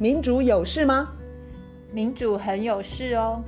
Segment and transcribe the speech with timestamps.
[0.00, 1.14] 民主有事吗？
[1.92, 3.44] 民主很有事哦。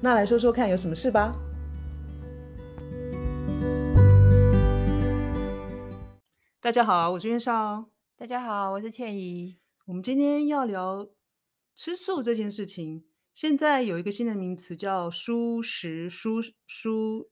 [0.00, 1.32] 那来说说看，有什么事吧？
[6.60, 7.90] 大家好，我是袁少。
[8.16, 9.58] 大家好，我是倩怡。
[9.86, 11.08] 我们今天要聊
[11.74, 13.06] 吃素这件事情。
[13.34, 17.26] 现在有一个新的名词叫蔬食，蔬蔬，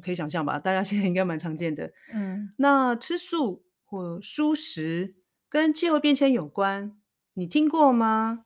[0.00, 0.60] 可以想象吧？
[0.60, 1.92] 大家现在应该蛮常见的。
[2.14, 5.16] 嗯，那吃素或蔬食
[5.48, 6.96] 跟气候变迁有关。
[7.34, 8.44] 你听过吗？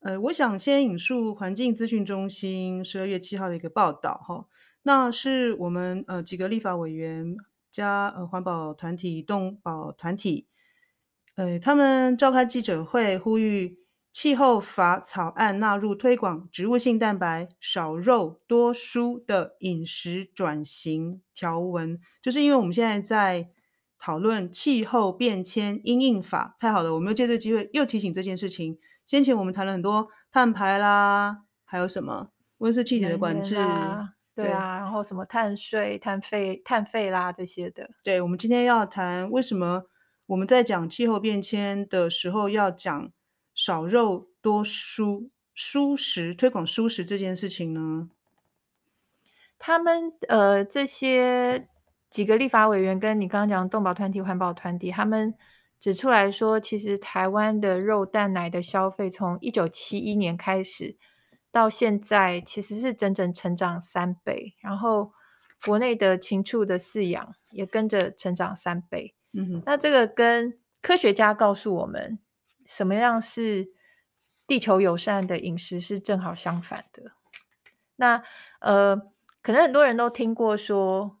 [0.00, 4.46] 呃，我想先引述环境资讯中心十二月七号的一个报道哈，
[4.82, 7.36] 那是我们呃几个立法委员
[7.70, 10.48] 加呃环保团体、动保团体，
[11.36, 13.78] 呃，他们召开记者会，呼吁
[14.10, 23.50] 气候法草案纳入推广植物性蛋白、少肉多蔬的饮食转型条文，就是因为我们现在在。
[23.98, 26.94] 讨论气候变迁因应法，太好了！
[26.94, 28.78] 我们又借这个机会又提醒这件事情。
[29.04, 37.90] 先前我们谈了很多碳排啦，还有什么温室气体的管制，啊对啊，然后什么碳税、碳费、碳费啦这些的。
[38.04, 39.84] 对，我们今天要谈为什么
[40.26, 43.10] 我们在讲气候变迁的时候要讲
[43.52, 48.08] 少肉多蔬、蔬食推广蔬食这件事情呢？
[49.58, 51.68] 他们呃这些。
[52.10, 55.34] 几个立法委员跟你刚刚讲的动保团体、环保团体，他们
[55.78, 60.96] 指出来说，其实台湾的肉蛋奶的消费从一九七一年开始
[61.52, 64.54] 到现在，其实是整整成长三倍。
[64.60, 65.12] 然后
[65.66, 69.14] 国内的禽畜的饲养也跟着成长三倍。
[69.34, 72.18] 嗯哼，那这个跟科学家告诉我们
[72.64, 73.68] 什么样是
[74.46, 77.12] 地球友善的饮食是正好相反的。
[77.96, 78.22] 那
[78.60, 78.96] 呃，
[79.42, 81.17] 可能很多人都听过说。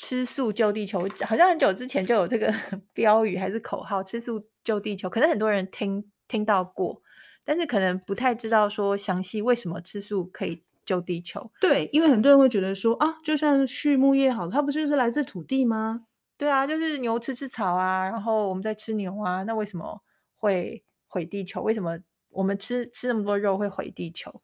[0.00, 2.54] 吃素救地球，好像很久之前就有这个
[2.94, 7.02] 标语还是口号“吃素救地球”，可能很多人听听到过，
[7.44, 11.50] 但是可能不太知道说详细为什么吃素可以救地球。
[11.60, 16.04] 对，因为很多人会觉得说啊，就像畜牧业好，它不就是来自土地吗？
[16.36, 20.00] 对啊，就是牛吃吃草啊，然后我们在吃牛啊，那为什么
[20.36, 21.60] 会毁地球？
[21.60, 21.98] 为什么
[22.30, 24.40] 我们吃吃那么多肉会毁地球？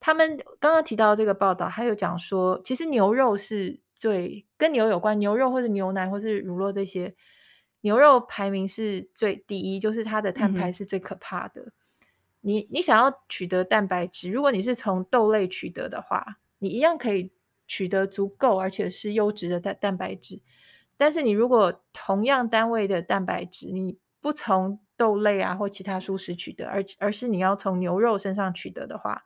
[0.00, 3.80] 他们刚刚提到这个报道，还有讲说，其实牛肉是。
[3.98, 7.16] 最跟牛有关，牛肉或者牛奶或是乳酪这些，
[7.80, 11.60] 牛肉排名是最第一，就是它的碳排是最可怕的。
[11.60, 11.72] 嗯、
[12.40, 17.32] 你你想要取得蛋白质，如果你是从豆类取得的话，你一样可以
[17.66, 20.40] 取得足够而且是优质的蛋蛋白质。
[20.96, 29.24] 但是你如果同样单位的蛋白质，你不从豆类啊或其他蔬食取得，而而是你要从牛肉身上取得的话。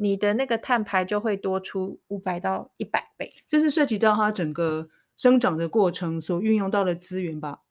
[0.00, 7.62] 你的那个碳排就会多出五百到一百倍，这是涉及到它整个生长的过程所运用到的资源吧？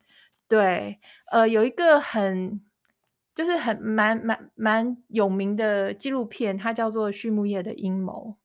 [0.50, 1.00] 对，
[1.32, 2.62] 呃，有一个很
[3.34, 8.36] 就是很蛮蛮蛮有名的纪录片，它叫做《畜牧业的阴谋》，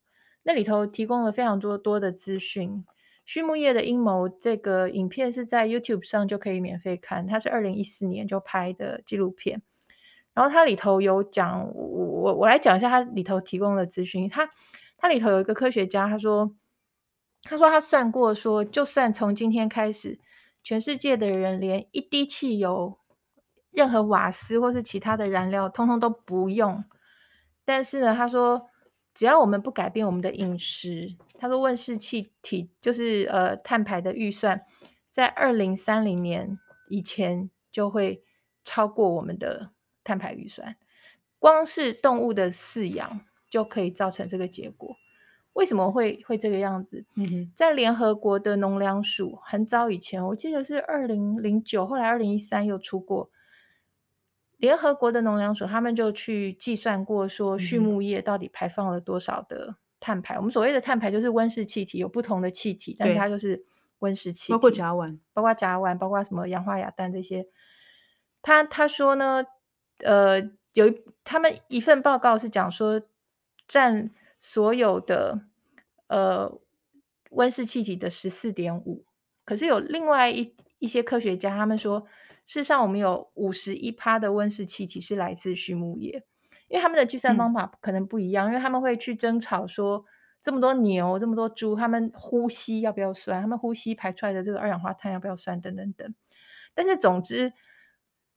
[0.43, 2.85] 那里头提供了非常多多的资讯。
[3.25, 9.61] 畜牧业的阴谋这个影片是在 YouTube 上就可以免费看，它是二零一四年就拍的纪录片。
[10.33, 14.27] 然后它里头有讲，我我我来讲一下它里头提供的资讯。
[14.29, 14.49] 它
[14.97, 16.55] 它里头有一个科学家，他说，
[17.43, 20.17] 他说他算过说，就算从今天开始，
[20.63, 22.97] 全世界的人连一滴汽油、
[23.69, 26.83] 任何瓦斯或是其他的燃料，通通都不用。
[27.65, 28.69] 但是呢，他说，
[29.13, 34.65] 只要我们不改变我们的饮食，他说温室气体就是呃碳排的预算，
[35.09, 36.57] 在二零三零年
[36.89, 38.23] 以前就会
[38.63, 39.69] 超过我们的。
[40.03, 40.75] 碳排预算，
[41.39, 44.97] 光是动物的饲养就可以造成这个结果。
[45.53, 47.05] 为什么会会这个样子？
[47.13, 53.29] 嗯，在联合国的农粮署很早以前，我记得是二零零九，后来二零一三又出过。
[54.57, 60.35] 联合国的农粮署他们就去计算过，说畜牧业到底排放了多少的碳排。
[60.35, 63.63] 嗯、我们所谓的碳排就是温室气体，有不同的气体，但是它就是
[63.99, 67.45] 温室气体，包括甲烷，包括甲烷，包括什么氧化亚氮这些。
[68.41, 69.43] 他他说呢？
[69.99, 70.41] 呃，
[70.73, 73.01] 有一他们一份报告是讲说，
[73.67, 75.41] 占所有的
[76.07, 76.59] 呃
[77.29, 79.05] 温室气体的十四点五，
[79.45, 82.01] 可是有另外一一些科学家他们说，
[82.45, 86.25] 事实上我们有五十一趴的温室气体是来自畜牧业，
[86.67, 90.03] 因为他们的计算方法可能不一样，嗯、因为他们会去争吵说，
[90.41, 96.13] 这么多牛这么多猪，他们呼吸要不要算，他们呼吸排出来的这个二氧化碳要不要算，等等等，
[96.73, 97.53] 但是总之。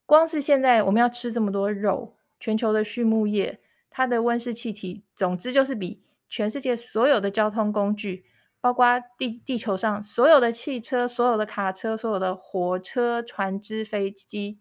[0.07, 3.61] 光是现在我们要吃这么多肉，全球的畜牧业
[3.91, 8.25] 它的温室气体，总之就是比全世界所有的交通工具，
[8.61, 14.59] 包括地地球上所有的汽车、所有的卡车、所有的火车、船只、飞机，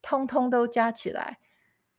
[0.00, 1.38] 通通都加起来，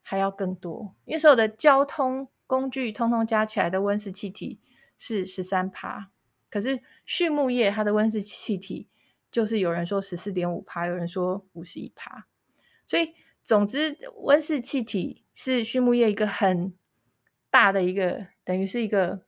[0.02, 4.60] 还要更多，因为所有的交通工具通通加起来的温室气体
[4.98, 6.10] 是十三趴，
[6.50, 8.88] 可是畜牧业它的温室气体
[9.30, 12.26] 就是有人说十四点五趴，有人说五十一趴，
[12.90, 16.74] 所以总之温室气体是畜牧业一个很
[17.50, 19.22] 大的一个，等于是一个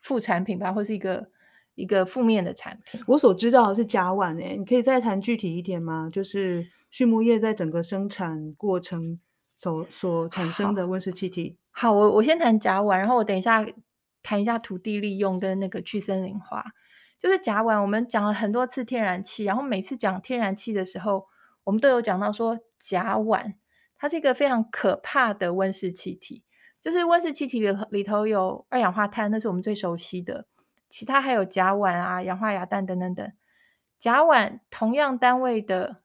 [0.00, 1.28] 副产品吧，或是一个。
[1.76, 6.10] 一个负面的产品，我所知道的是甲烷诶，你可以再谈具体一点吗？
[6.12, 9.18] 就是畜牧业在整个生产过程
[9.58, 11.56] 所所产生的温室气体。
[11.70, 13.64] 好，好，我我先谈甲烷，然后我等一下
[14.22, 16.62] 谈一下土地利用跟那个去森林化。
[17.18, 21.28] 就是甲烷，我们讲了很多次天然气，然后每次讲天然气的时候，
[21.64, 23.54] 我们都有讲到说甲烷，
[23.96, 26.42] 它是一个非常可怕的温室气体。
[26.80, 30.46] 就是温室气体里里头有二氧化碳，那是我们最熟悉的。
[30.88, 33.32] 其他还有甲烷啊、氧化亚氮等等等。
[33.98, 36.02] 甲烷同样单位的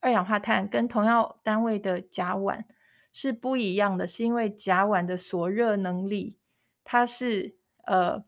[0.00, 2.64] 二氧化碳跟同样单位的甲烷
[3.12, 6.36] 是不一样的，是因为甲烷的锁热能力，
[6.82, 8.24] 它是呃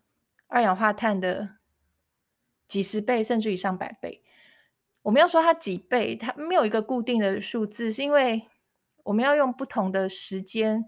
[0.47, 1.57] 二氧化碳的
[2.69, 4.23] 几十倍甚至于上百倍。
[5.07, 8.43] 我们要说它几倍，它没有一个固定的数字，是因为
[9.05, 10.85] 我们要用不同的时间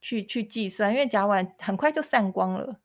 [0.00, 2.80] 去去计算，因为甲烷很快就散光了。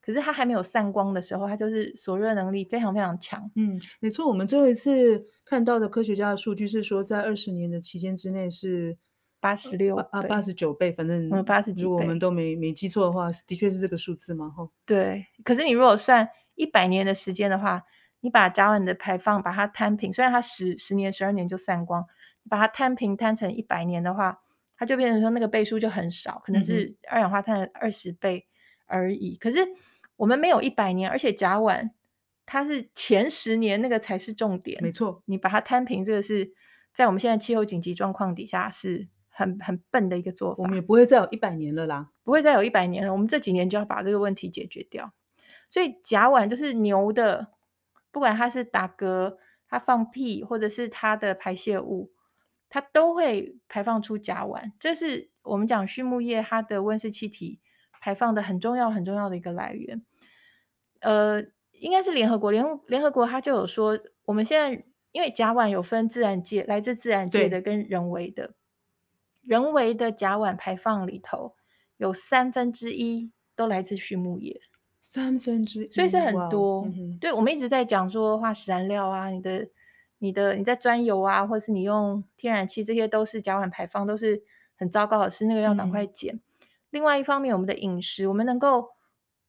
[0.00, 3.50] 可是它还没有散光的时候，它就是锁热能力非常非常强。
[3.56, 4.28] 嗯，没错。
[4.28, 8.96] 我们最后一次看到的科学家的数据是说，在二十年的期间之内是
[9.40, 11.82] 八十六啊八十九倍，反正嗯八十几。
[11.82, 14.70] 如果我们都没没记错的话，的确是这个数字嘛，哈。
[14.86, 15.26] 对。
[15.42, 17.82] 可是你如果算一百年的时间的话，
[18.20, 22.04] 你把甲烷的排放把它摊平，虽然它十十年十二年就散光，
[22.42, 24.40] 你把它摊平摊成一百年的话，
[24.76, 28.46] 它就变成说那个倍数就很少，可能是二氧化碳的二十倍
[28.86, 29.34] 而已。
[29.34, 29.66] 嗯、可是
[30.16, 31.90] 我们没有一百年，而且甲烷
[32.44, 34.82] 它是前十年那个才是重点。
[34.82, 36.52] 没错，你把它摊平，这个是
[36.92, 40.62] 在我们现在气候紧急状况底下是很很笨的一个做法。
[40.62, 43.12] 我们也不会再有一百年了啦，不会再有一百年了。
[43.12, 45.12] 我们这几年就要把这个问题解决掉。
[45.70, 47.48] 所以甲烷就是牛的，
[48.18, 49.36] 不管它是打嗝、
[49.68, 52.10] 它放屁，或者是它的排泄物，
[52.68, 54.72] 它都会排放出甲烷。
[54.80, 57.60] 这是我们讲畜牧业它的温室气体
[58.00, 60.04] 排放的很重要很重要的一个来源。
[60.98, 68.54] 呃，应该是联合国，联联合国，它就有说，我们现在因为甲烷有分自然界，来自自然界的跟人为的，
[69.42, 71.54] 人为的甲烷排放里头
[71.98, 74.60] 有三分之一都来自畜牧业，
[75.10, 76.84] 三分之一，所以是很多。
[76.86, 79.68] 嗯、对，我们一直在讲说化石燃料啊，你的、
[80.18, 84.42] 你的、你在钻油啊，或是你用天然气，这些都是甲烷排放，都是
[84.76, 86.34] 很糟糕的事，那个要赶快减。
[86.34, 86.40] 嗯、
[86.90, 88.90] 另外一方面，我们的饮食，我们能够。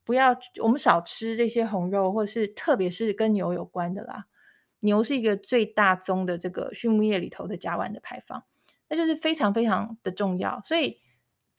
[0.05, 4.25] 不要，我们少吃这些红肉，或是特别是跟牛有关的啦。
[4.79, 8.43] 牛是一个最大宗的这个畜牧业里头的甲烷的排放，
[8.87, 10.59] 那就是非常非常的重要。
[10.65, 10.97] 所以，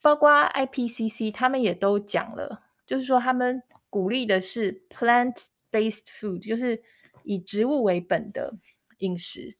[0.01, 6.81] 包括 IPCC 他们也都讲了，就是说他们鼓励的是 plant-based food，就是
[7.23, 8.55] 以植物为本的
[8.97, 9.55] 饮食。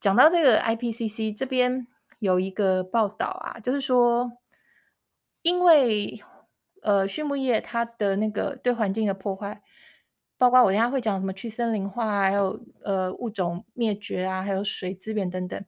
[0.00, 1.86] 讲到这个 IPCC 这边
[2.18, 4.32] 有一个报道啊，就是说
[5.42, 6.24] 因为。
[6.86, 9.62] 呃，畜牧业它的那个对环境的破坏，
[10.36, 15.64] 包括我等下会讲什么去森林化，还有呃物种灭绝啊，还有水资源等等，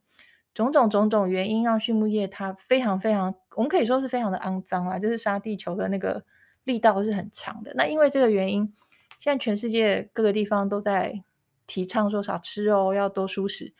[0.53, 6.23] 种种种种原因，让畜牧业它非常非常，我们可以说是非常的肮脏啊，就是杀地球的那个
[6.67, 7.73] 力道是很强的。
[7.73, 8.71] 那因为这个原因，
[9.17, 11.23] 现在全世界各个地方都在
[11.65, 13.73] 提倡说少吃肉，要多蔬食，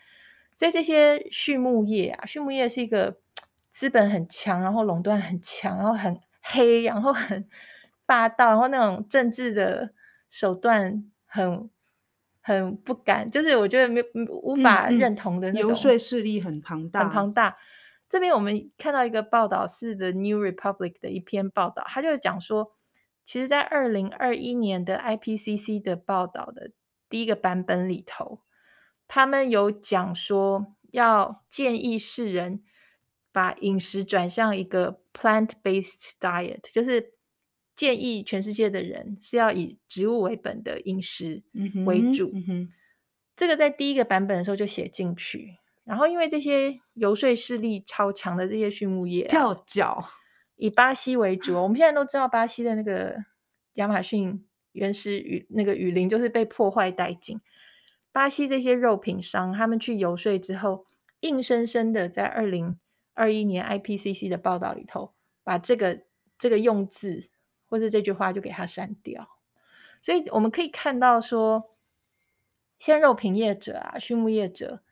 [0.55, 3.17] 所以这些畜牧业啊，畜牧业是一个
[3.69, 6.19] 资本很强，然后垄断很强，然后很。
[6.49, 7.45] 黑，然后很
[8.05, 9.91] 霸道，然后那种政治的
[10.29, 11.69] 手段很
[12.39, 15.69] 很不敢，就是我觉得没无法认同的那种。
[15.69, 17.57] 游说势力很庞大，很庞大。
[18.07, 22.71] 这边我们看到一个报道，是 The New Republic 的一篇报道，他就讲说，
[23.27, 26.71] 其实，在二零二一年的 IPCC 的报道的
[27.09, 28.39] 第一个版本里头，
[29.07, 32.63] 他们有讲说要建议世人。
[33.29, 37.13] 把饮食转向一个 plant-based diet，就是
[37.75, 41.43] 建议全世界的人是要以植物为本的饮食
[41.85, 42.31] 为主。
[42.33, 42.69] 嗯嗯、
[43.35, 45.59] 这个在第一个版本的时候就写进去。
[45.83, 50.03] 然后因为这些游说势力超强的这些畜牧业、啊、跳脚，
[50.57, 51.55] 以巴西为主。
[51.55, 53.23] 我们现在都知道巴西的那个
[53.73, 57.39] 亚马逊原始雨那个雨林就是被破坏殆尽。
[58.11, 60.85] 巴西这些肉品商他们去游说之后，
[61.21, 62.77] 硬生生的在二零。
[63.19, 65.11] 二一年 IPCC 的报道里头，
[65.43, 66.03] 把这个
[66.37, 67.27] 这个用字
[67.65, 69.27] 或者这句话就给它删掉，
[70.03, 71.67] 所以我们可以看到说，
[72.77, 74.83] 鲜肉品业者啊，畜牧业者，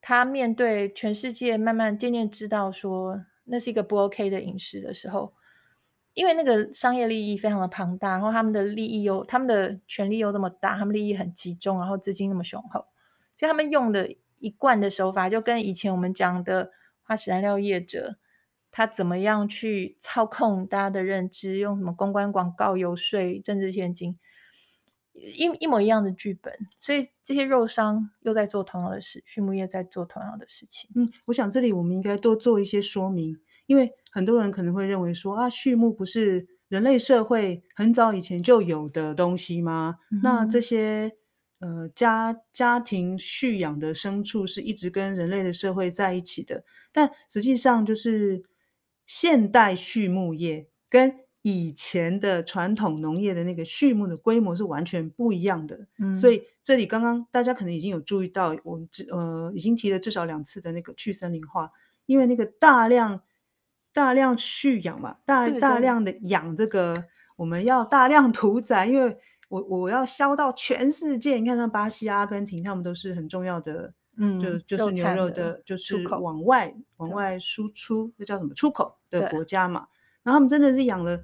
[0.00, 5.32] 他面对全世界慢慢渐渐知道说，那是一个不 OK 的饮食的时候，
[6.14, 12.86] 因为那个商业利益非常的庞大，然后他们的利益又他们的权力又那么大，他们利益很集中，然后资金那么雄厚，
[13.36, 16.70] 所以他们用的一贯的手法就跟以前我们讲的
[17.02, 18.18] 化石燃料业者。
[18.72, 21.56] 他怎么样去操控大家的认知？
[21.56, 24.18] 用什么公关、广告、游说、政治献金，
[25.16, 26.52] 一一模一样的剧本。
[26.80, 30.90] 所以这些肉商又在做同样的事，畜牧业在做同样的事情。
[30.94, 39.96] 嗯，我想这里我们应该多做一些说明，因为很多人可能会认为说啊，畜牧不是人类社会很早以前就有的东西吗？
[40.10, 41.12] 嗯、那这些
[41.60, 48.44] 呃家家庭畜养的牲畜是一直跟人类的社会在一起的，但实际上就是。
[49.08, 61.70] 现代畜牧业跟以前的传统农业的那个畜牧的规模是完全不一样的，嗯，所以这里刚刚大家可能已经有注意到，我们呃已经提了至少两次的那个去森林化，
[62.06, 63.20] 因为那个大量
[63.92, 67.04] 大量蓄养嘛，大大量的养这个，
[67.36, 69.16] 我们要大量屠宰，因为
[69.48, 73.94] 我我要销到全世界，你看像巴西、阿根廷，他们都是很重要的。
[74.16, 78.52] 嗯，就就是牛肉的，就是往外往外输出，那叫什么？
[78.52, 79.86] 出口的国家嘛。
[80.24, 81.22] 然后他们真的是养了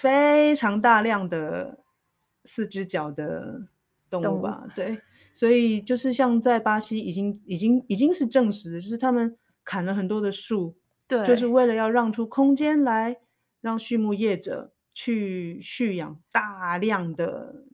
[0.00, 1.84] 非常大量的
[2.44, 3.60] 四只脚的
[4.08, 4.66] 动物吧？
[4.74, 4.98] 对，
[5.34, 10.74] 所以就是像在巴西已经已经已经是证实，就是他们砍了很多的树，
[11.06, 13.18] 对，就是为了要让出空间来
[13.60, 17.64] 让畜牧业者去蓄养大量的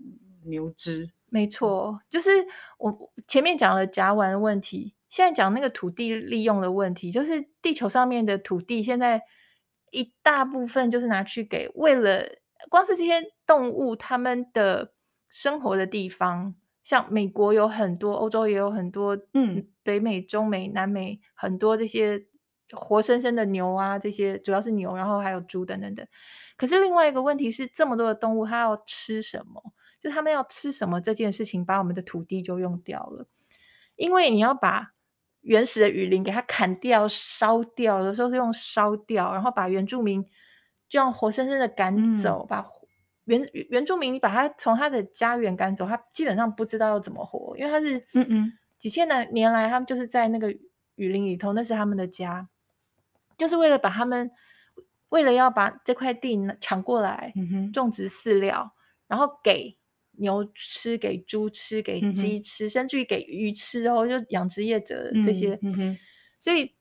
[0.46, 1.10] 牛只。
[1.28, 2.30] 没错，就是
[2.78, 9.22] 我前面讲了甲烷的问题，现在讲那个土地利用的问题，就是地球上面的土地现在
[9.90, 12.28] 一大部分就是拿去给为了
[12.68, 14.92] 光是这些动物它们的
[15.28, 22.26] 生活的地方，像美国有很多，欧洲也有很多，嗯，北美、中美、南美很多这些
[22.72, 26.06] 活生生的牛啊，这些主要是牛，然后还有猪等等等。
[26.56, 29.62] 可是另外一个问题是，这么多的动物它要吃什么？
[30.00, 33.26] 就他们要吃什么这件事情，把我们的土地就用掉了。
[33.96, 34.92] 因为你要把
[35.46, 40.24] 原始的雨林给它砍掉、烧掉，有时候是用烧掉，然后把原住民
[40.88, 42.66] 这样活生生的赶走，嗯、把
[43.24, 50.50] 原原住民你把他从他的家园赶走，他基本上不知道要怎么活，因为他是嗯嗯几千的年来，他们就是在那个
[50.96, 52.48] 雨林里头，那是他们的家，
[53.38, 54.30] 就是为了把他们
[55.10, 57.32] 为了要把这块地抢过来，
[57.72, 58.74] 种植饲料，
[59.06, 59.78] 然后给。
[60.18, 65.58] 牛吃，给猪吃，给鸡吃，嗯、甚至于给鱼吃哦，就养殖业者这些。
[65.62, 65.98] 嗯嗯、
[66.38, 66.74] 所以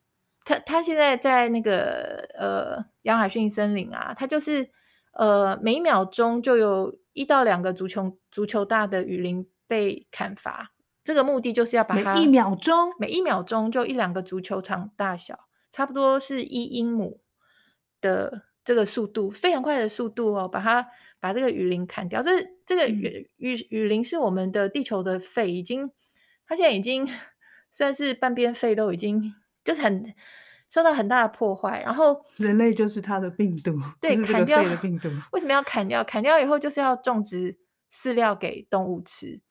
[0.43, 4.69] 他他现在在那个呃亚马逊森林啊，他就是
[5.13, 10.73] 呃每秒钟就有一到两个足球足球大的雨林被砍伐，
[11.03, 15.39] 这个目的就是要把它每一秒钟每一秒钟就一两个足球场大小，
[15.71, 17.21] 差不多是一英亩
[18.01, 20.87] 的这个速度，非常快的速度哦，把它。
[21.25, 22.29] 把这个雨林砍掉，这
[22.67, 25.89] 这个雨雨雨林是我们的地球的肺，已经，
[26.45, 27.09] 它现在已经
[27.71, 30.13] 算是半边肺都已经就是很
[30.69, 31.81] 受到很大的破坏。
[31.81, 35.09] 然后人类就是它的病毒，对，砍掉肺的病毒。
[35.31, 36.03] 为什么要砍掉？
[36.03, 37.57] 砍掉以后就是要种植
[37.91, 39.41] 饲料给动物吃。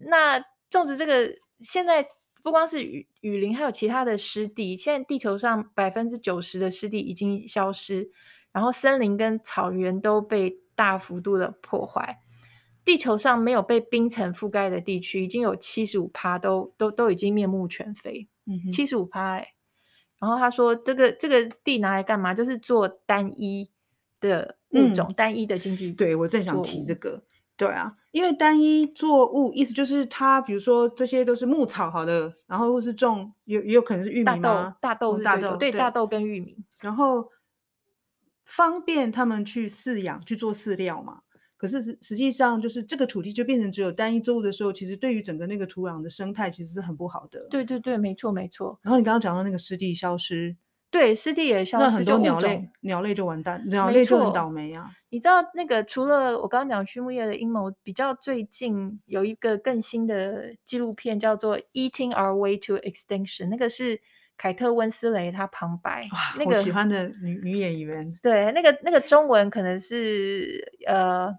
[0.00, 2.04] 那种植这个现在
[2.42, 4.76] 不光是雨雨林，还有其他的湿地。
[4.76, 8.10] 现在地球上百分之九十的湿地已经消失，
[8.54, 10.60] 然后森林跟草原都被。
[10.76, 12.18] 大幅度的破坏，
[12.84, 18.28] 地球上没有被冰层覆盖的地区，已经有七十五趴都都都已经面目全非。
[18.44, 19.50] 嗯，七十五趴哎。
[20.18, 22.34] 然后他说，这个这个地拿来干嘛？
[22.34, 23.70] 就是做单一
[24.18, 25.92] 的物种，嗯、单一的经济。
[25.92, 27.22] 对，我正想提这个。
[27.56, 34.76] 对啊，因为单一作物意思就是它，比如说这些都是牧草，好的，然后或是种，也也有可能是玉米吗？
[34.80, 37.30] 大豆，大豆大豆，对，大豆跟玉米，然后。
[38.44, 41.20] 方便他们去饲养去做饲料嘛？
[41.56, 47.46] 可是实实际上就是这个土地就变成只有单一作物的时候，其实对于整个那个土壤的生态其实是很不好的。
[47.48, 48.78] 对对对，没错没错。
[48.82, 50.54] 然后你刚刚讲到那个湿地消失，
[50.90, 54.90] 对，湿地也消失，那很多鸟类鸟类就完蛋，鸟类就很倒霉啊。
[55.08, 64.02] 你知道那个除了我刚刚讲畜牧业的阴谋，比较最近有一个更新的纪录片叫做《Eating Our Way to Extinction》，那个是。
[64.36, 71.32] 凯特温斯雷她旁白，哇，那个我喜欢的女女演员，对，那个那个中文可能是呃，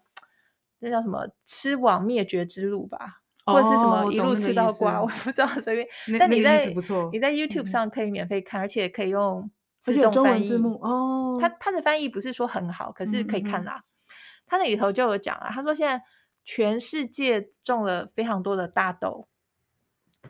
[0.80, 5.88] 那叫什么“吃网灭绝之路”吧，哦、或者是什么“一路吃到瓜”，我不知道随便。
[6.18, 6.68] 但你在
[7.12, 10.46] 你在 YouTube 上可以免费看，嗯、而且可以用自动翻译。
[10.46, 13.84] 字幕哦，他他的翻译不是说很好，可是可以看啦。
[14.48, 16.02] 他、那里头就有讲啊，他说现在
[16.46, 19.28] 全世界种了非常多的大豆，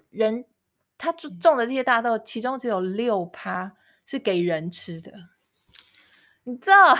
[0.10, 0.46] 人。
[0.98, 3.74] 他种种的这些大豆，其中只有六趴
[4.06, 5.12] 是给人吃的。
[6.44, 6.96] 你知道，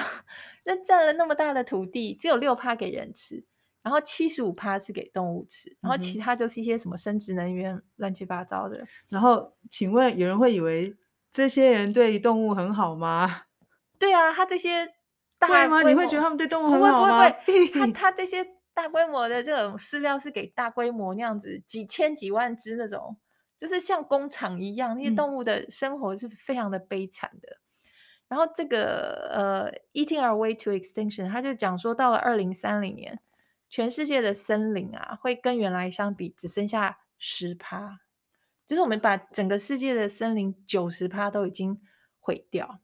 [0.66, 3.44] 那占了那么大的土地，只有六趴给人吃，
[3.84, 8.86] 然后七十五趴是给动物吃，然后其他就是一些什么生殖能源，乱七八糟的。
[9.08, 10.96] 然后，请问有人会以为
[11.32, 13.44] 这些人对动物很好吗？
[14.00, 14.94] 对啊，他这些
[15.38, 15.84] 大会吗？
[15.84, 17.30] 你会觉得他们对动物很好吗？
[17.30, 23.16] 不会，不会，他他这些大规模的这种饲料是给大规模那样子几千几万只那种，
[23.58, 27.50] 就是像工厂一样，那些动物的生活是非常的悲惨的。
[27.50, 27.62] 嗯
[28.28, 33.20] 然后这个呃，Eating Our Way to Extinction，他就讲说，到了二零三零年，
[33.70, 38.00] 全世界的森林啊，会跟原来相比只剩下十趴，
[38.66, 41.80] 就是我们把整个世界的森林九十趴都已经
[42.20, 42.80] 毁掉。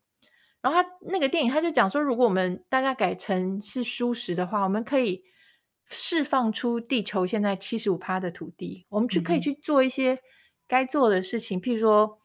[0.60, 5.24] 然后他那个电影他就讲说，如果我们大家改成是舒适的话，我们可以
[5.88, 10.20] 释放出地球现在七十五趴的土地，我们去可以去做一些
[10.66, 12.18] 该做的事情，嗯、譬如说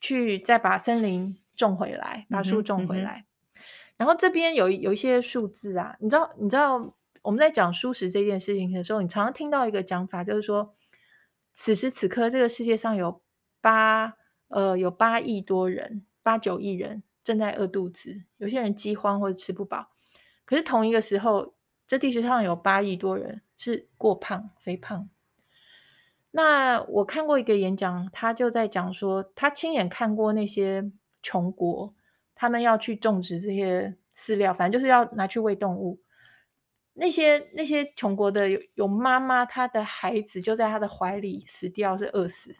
[0.00, 1.38] 去再把森林。
[1.56, 3.20] 种回来，把树种回来。
[3.20, 3.62] 嗯嗯、
[3.98, 10.74] 然后这边有有一些数字啊，你知道，你知道我们在讲蔬食这件事情的时候，你常常听到一个讲法，就是说，
[11.52, 13.22] 此时此刻这个世界上有
[13.60, 14.14] 八
[14.48, 19.92] 呃有八亿多人，八九亿人正在饿肚子，有些人饥荒或者吃不饱。
[20.44, 21.54] 可是同一个时候，
[21.86, 25.08] 这地球上有八亿多人是过胖、肥胖。
[26.36, 30.90] 那我看过一个演讲，他就在讲说，他亲眼看过那些。
[31.26, 31.94] 穷国，
[32.34, 35.98] 他们要去种植这些饲料，反正就是要拿去喂动物。
[36.92, 42.54] 那些那些穷国的有有妈妈，她的孩子就在她的怀里死掉，是饿死。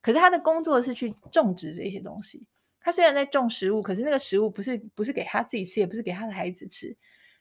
[0.00, 2.46] 可是她的工作是去种植这些东西。
[2.80, 6.96] 她虽然在种食物，可是那个食物不是不是给她自己吃，也不是给她的孩子吃，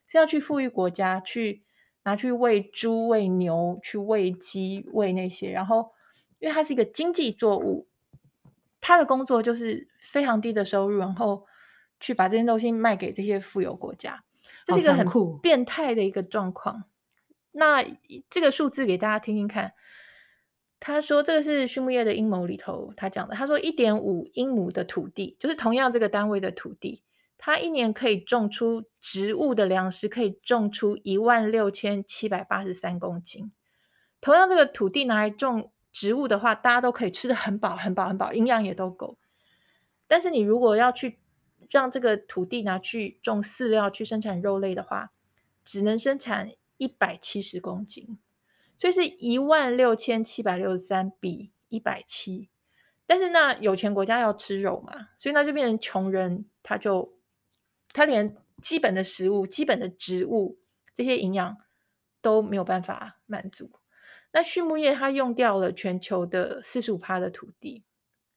[0.08, 1.64] 是要去富裕国家去
[2.06, 5.52] 拿去喂猪、喂牛、去喂鸡、喂那些。
[5.52, 5.92] 然后，
[6.40, 7.88] 因为它是一个经济作物。
[8.88, 11.48] 他的工作就是非常低的收入，然后
[12.00, 14.24] 去把这些东西卖给这些富有国家，
[14.64, 15.08] 这是一个很
[15.40, 16.84] 变态的一个状况。
[17.52, 17.84] 那
[18.30, 19.74] 这个数字给大家听听看，
[20.80, 27.02] 他说这个是畜牧业的阴谋里头他讲的，他说一点五英亩的土地，就是同样这个单位的土地，
[27.38, 33.52] 他一年可以种出植物的粮食，可以种出一万六千七百八十三公斤。
[34.22, 35.72] 同样这个土地拿来种。
[35.98, 39.18] 植物的话，大家都可以吃得很饱、很饱、很饱，营养也都够。
[40.08, 41.20] 但是你如果要去
[41.70, 45.14] 让这个土地拿去种饲料、去生产肉类的话，
[45.64, 48.20] 只能生产一百七十公斤，
[48.78, 52.50] 所以是一万六千七百六十三比一百七。
[53.08, 57.15] 但是那有钱国家要吃肉嘛，所以那就变成穷人，他就
[57.96, 60.60] 他连基本的食物、基本的植物
[60.94, 61.56] 这些营养
[62.22, 63.72] 都没有办法满足。
[64.34, 67.86] 那畜牧业它用掉了全球的四十五趴的土地，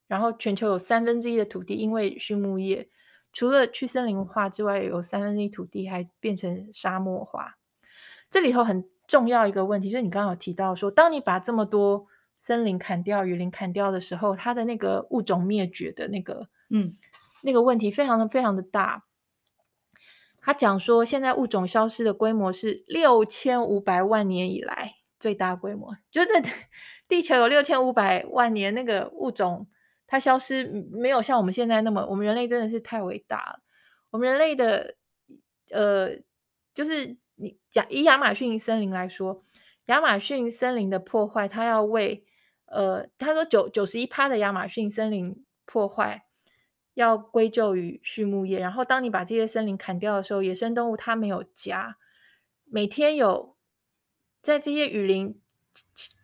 [0.06, 2.88] 然后全球有三分之一的土地因为畜牧业，
[3.32, 7.58] 除了去森林化之外，有三分之一土地还变成沙漠化。
[8.30, 16.96] 这里头很重要一个问题，就是你刚刚有提到说，当你把这么多森林砍掉、雨林砍掉的时候，它的那个物种灭绝的那个，嗯，
[17.42, 19.04] 那个问题非常的非常的大。
[20.48, 24.94] 他讲说，现在物种消失的规模是六千五百万年以来。
[25.20, 26.28] 最大规模就是
[27.06, 29.68] 地球有六千五百万年，那个物种
[30.06, 33.60] 它消失没有像我们现在那么，我们人类真的是太伟大了。
[34.08, 34.94] 我们人类的
[35.70, 36.16] 呃，
[36.72, 39.44] 就是你讲以亚马逊森林来说，
[39.86, 42.24] 亚马逊森林的破坏，它要为
[42.64, 46.24] 呃，他说九九十一趴的亚马逊森林破坏
[46.98, 48.58] 要归咎于畜牧业。
[48.58, 51.96] 然后当你把这些森林砍掉的时候，野生动物它没有家，
[52.64, 53.56] 每天有。
[54.40, 55.38] 在这些雨林，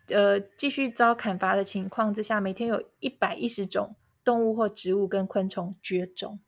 [0.07, 6.39] 呃，继续遭砍伐的情况之下，每天有一百一十种动物或植物跟昆虫绝种。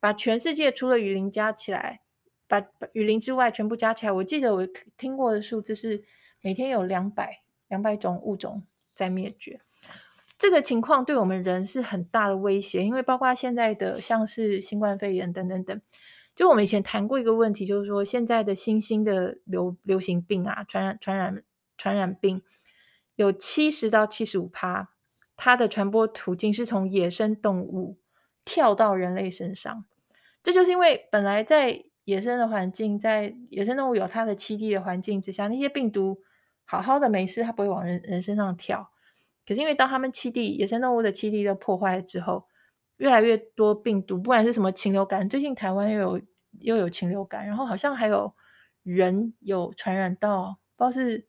[0.00, 2.00] 把全世界除了雨林加起来，
[2.48, 6.04] 把雨林之外全部加起来，我记得我听过的数字是
[6.42, 9.60] 每天有两百两百种物种在灭绝。
[10.38, 15.82] 这个情况对我们人是很大的威胁，因为包括现在的像是新冠肺炎等等等。
[16.36, 21.42] 就我们以前谈过一个问题，就是说现在的新兴的流流行病啊，传染传染
[21.76, 22.42] 传染病
[23.16, 24.90] 有七十到七十五趴，
[25.36, 27.98] 它的传播途径是从野生动物
[28.44, 29.84] 跳到人类身上。
[30.44, 36.20] 这就是因为本来在野生的环境，在野生动物有它的栖地的环境之下，那些病毒
[36.64, 38.92] 好好的没事，它不会往人人身上跳。
[39.48, 42.46] 可是因为当他们栖地野生动物的栖地都破坏了之后，
[42.98, 46.20] 越来越多病毒，不管是什么禽流感，最近台湾又有
[46.60, 48.34] 又有禽流感，然后好像还有
[48.82, 51.26] 人有传染到，不知道是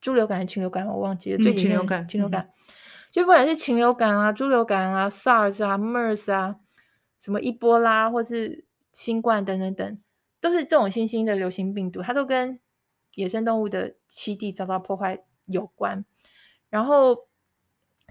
[0.00, 1.38] 猪流感还是禽流感，我忘记了。
[1.38, 2.50] 最近禽流感，禽流感，
[3.12, 6.56] 就不管是禽流感啊、猪流感啊、SARS 啊、MERS 啊，
[7.20, 9.98] 什么伊波拉或是新冠等等等，
[10.40, 12.58] 都是这种新兴的流行病毒，它都跟
[13.14, 16.04] 野生动物的栖地遭到破坏有关。
[16.70, 17.28] 然后，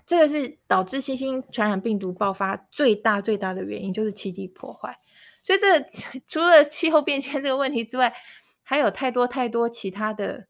[0.06, 4.98] 这个是导致新兴传染病毒爆发最大最大的原因，就是栖地破坏。
[5.44, 5.86] 所以，这
[6.28, 8.14] 除了气候变迁这个问题之外，
[8.64, 10.48] 还有太多太多其他的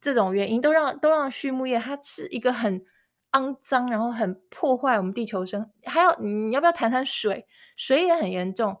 [0.00, 2.84] 这种原因，都让都让畜牧业它是一个很
[3.32, 5.70] 肮脏，然后很破坏我们地球生。
[5.84, 7.46] 还有，你要不要谈谈水？
[7.76, 8.78] 水也很严重。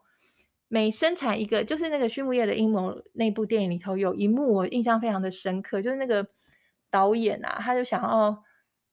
[0.68, 6.26] 每生产一个，就是那个畜牧业的阴谋那部电影里头有一幕我印象非常的深刻，就是那个
[6.90, 8.42] 导演啊，他就想要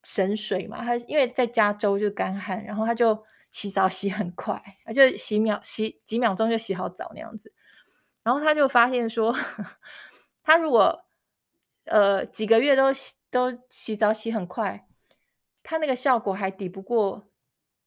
[0.04, 3.24] 省水嘛，他因为在加州就干旱，然后他就。
[3.54, 7.54] 洗澡洗很快，他就洗秒洗几秒钟就洗好澡那样子。
[8.24, 9.32] 然后他就发现说，
[10.42, 11.06] 他如果
[11.86, 14.88] 呃几个月都洗都洗澡洗很快，
[15.62, 17.28] 他那个效果还抵不过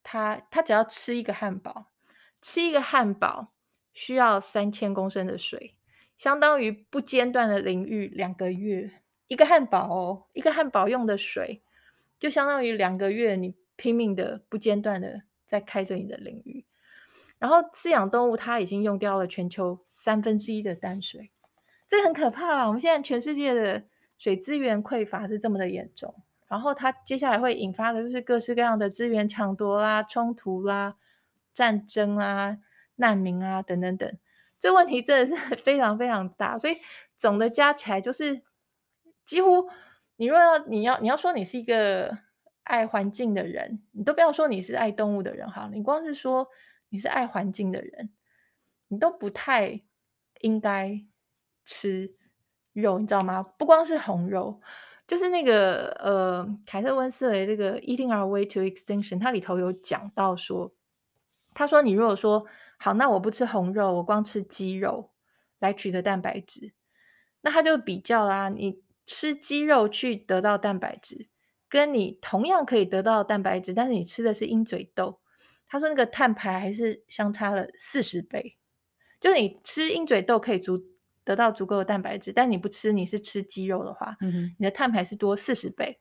[0.05, 1.87] 他他只要吃一个汉堡，
[2.41, 3.49] 吃一个汉堡
[3.93, 5.75] 需要三千公升的水，
[6.17, 9.03] 相当于不间断的淋浴两个月。
[9.27, 11.65] 一个汉堡哦，一个汉堡用的水
[12.19, 15.23] 就相当于两个月你拼命的不间断的。
[15.49, 16.65] 在开着你的淋浴，
[17.39, 21.31] 然后饲养动物它已经用掉了全球三分之一的淡水，
[21.89, 22.67] 这很可怕啊！
[22.67, 23.85] 我们现在全世界的
[24.19, 26.13] 水资源匮乏是这么的严重，
[26.49, 30.97] 然后它接下来会引发的就是各式各样的资源抢夺啦、冲突啦、
[31.53, 32.59] 战争啊、
[32.97, 34.19] 难民啊等等等，
[34.59, 36.79] 这问题真的是 非常非常大，所以
[37.17, 38.43] 总的加起来就是
[39.25, 39.69] 几乎
[40.17, 42.19] 你若要你要你要说你是一个。
[42.67, 46.49] 爱环境的人，你都不要说你是爱动物的人哈，你光是说
[46.89, 48.11] 你是爱环境的人，
[48.89, 49.83] 你都不太
[50.41, 51.01] 应该
[51.65, 52.17] 吃
[52.73, 53.45] 肉，你知道吗？
[53.45, 54.61] 不光是红肉，
[55.07, 60.75] 就是那个呃，凯特温斯雷这个《Eating Our Way to Extinction》，它里头有讲到说，
[61.55, 62.47] 他说你如果说
[62.79, 65.13] 好，那我不吃红肉，我光吃鸡肉
[65.61, 66.73] 来取得蛋白质，
[67.43, 71.29] 那他就比较啦，你吃鸡肉去得到蛋白质。
[71.69, 75.21] 跟你同样可以得到蛋白质，但是你吃的是鹰嘴豆，
[75.67, 78.57] 他说那个碳排还是相差了四十倍。
[79.19, 80.81] 就是你吃鹰嘴豆可以足
[81.25, 85.99] 得到足够的蛋白质，但你不吃，你是吃鸡肉的话，嗯，你的碳排是多四十倍。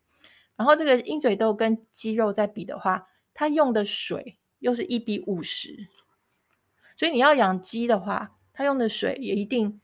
[0.56, 5.88] 然后这个鹰嘴豆跟鸡肉在比的话，它用的水又是一比五十，
[6.96, 9.82] 所以你要养鸡的话，它用的水也一定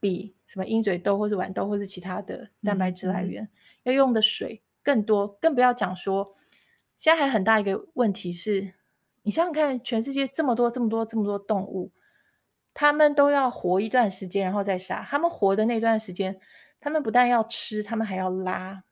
[0.00, 3.48] 比什么鹰嘴豆或是豌豆或是其他的蛋白质来源、嗯、
[3.84, 4.64] 要用的水。
[4.80, 6.34] 更多，更不要讲说，
[6.96, 8.72] 现在还很大一个问题是，
[9.22, 11.92] 你想想看，全世界这么多、这么多、这么多动物，
[12.72, 15.06] 他们都要活一段时间，然后再杀。
[15.06, 16.40] 他们活的那段时间，
[16.80, 18.82] 他们不但要吃，他们还要拉，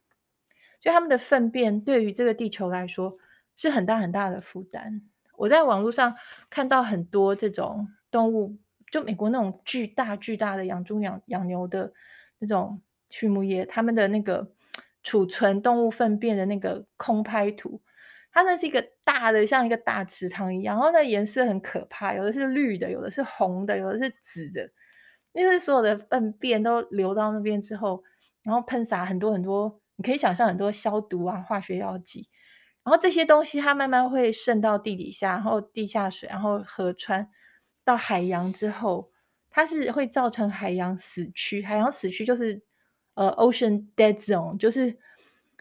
[0.81, 3.17] 就他们的粪便对于这个地球来说
[3.57, 5.01] 是很大很大的负担。
[5.39, 6.15] 我在网络上
[6.51, 8.59] 看到很多这种动物，
[8.91, 11.93] 就美国那种巨大巨大的养猪养养牛的
[12.39, 14.53] 那种畜牧业，他们的那个。
[15.03, 17.81] 储存动物粪便的那个空拍图，
[18.33, 24.69] 它那是一个大的，像一个大池塘一样，然后那颜色很可怕，有的是绿的，有的是红的，有的是紫的，
[25.33, 28.03] 因为所有的粪便都流到那边之后，
[28.43, 32.29] 然后喷洒很多很多，你可以想象很多消毒啊、化学药剂，
[32.83, 37.31] 然后这些东西它慢慢会渗到地底下，然后地下水，然后河川
[37.87, 39.11] 到海洋之后，
[39.49, 42.63] 它是会造成海洋死区，海洋死区就是。
[43.19, 44.99] 呃，Ocean Dead Zone 就是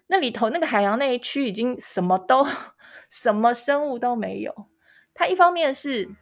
[0.08, 2.46] 那里头那个海洋那一区已经什么都
[3.10, 4.54] 什么生物都没有。
[5.14, 6.14] 它一方面是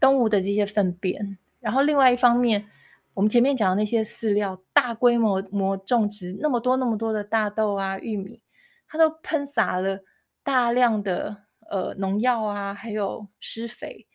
[0.00, 2.66] 动物的这些粪便，然后另外一方面，
[3.12, 8.42] 我们前面讲的那些饲料，大规模模种植那么多那么多的大豆啊、玉米，
[8.88, 10.00] 它都喷洒了
[10.42, 14.06] 大量的呃农药啊，还有施肥。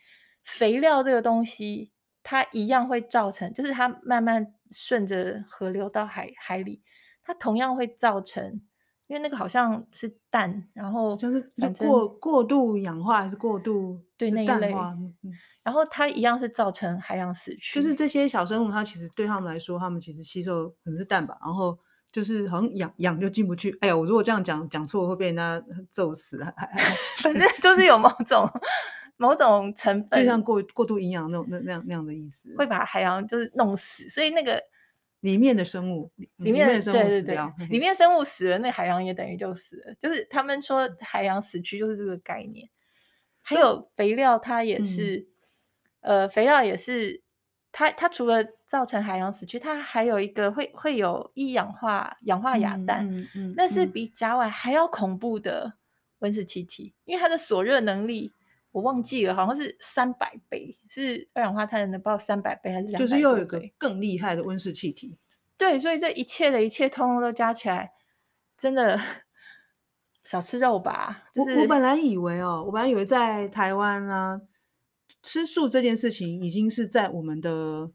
[0.48, 1.92] 肥料这个东西，
[2.24, 4.54] 它一样会造成，就是它慢慢。
[4.74, 6.82] 顺着河流到海海里，
[7.24, 8.60] 它同样会造成，
[9.08, 14.76] 因为那个好像是氮，然后就是过过度氧化还是过度对那一类，
[15.64, 17.80] 然后它一样是造成海洋死去。
[17.80, 21.80] 就是这些小生物，它其实对他们来说，他们其实吸收可能是氮吧，然后
[22.12, 23.72] 就是好像氧氧就进不去。
[23.80, 26.46] 哎呀，我如果这样讲讲错，会被人家 揍死。
[27.20, 28.46] 反正就是有某种。
[29.18, 34.64] 某种成分，就像过过度营养那种那那样那样的意思，会把海洋就是弄死，所以那个
[35.22, 39.96] 里面的生物，里面的生物死掉，对对对，里面生物死了，那海洋也等于就死了。
[40.00, 42.70] 就是他们说海洋死去就是这个概念。
[43.42, 45.28] 还有肥料，它也是，
[46.02, 47.24] 嗯、呃，肥料也是，
[47.72, 55.74] 它它除了造成海洋死去，它还有一个会会有一氧化氧化亚氮，嗯嗯嗯、那是比甲烷还要恐怖的。
[56.20, 58.34] 温室气体，因为它的锁热能力
[58.78, 65.18] 我忘记了，好像是三百倍，是二氧化碳的不知道三百倍还是两就是又有一个更厉害的温室气体。
[65.58, 67.92] 对，所以这一切的一切通通都加起来，
[68.56, 69.00] 真的
[70.24, 71.24] 少吃肉吧。
[71.34, 74.40] 就是、我我本来以为哦，我本来以为在台湾啊，
[75.24, 77.92] 吃素这件事情已经是在我们的。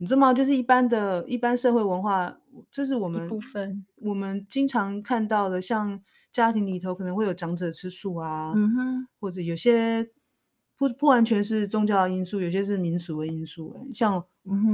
[0.00, 0.32] 你知道吗？
[0.32, 2.38] 就是一般的一般社会文化，
[2.70, 6.00] 这是我们部分我们经常看到的，像
[6.32, 10.08] 家庭里头可能会有长者吃素啊，嗯哼，或者有些
[10.76, 13.88] 不不完全是宗教的因素，有些是民俗的因素。
[13.92, 14.22] 像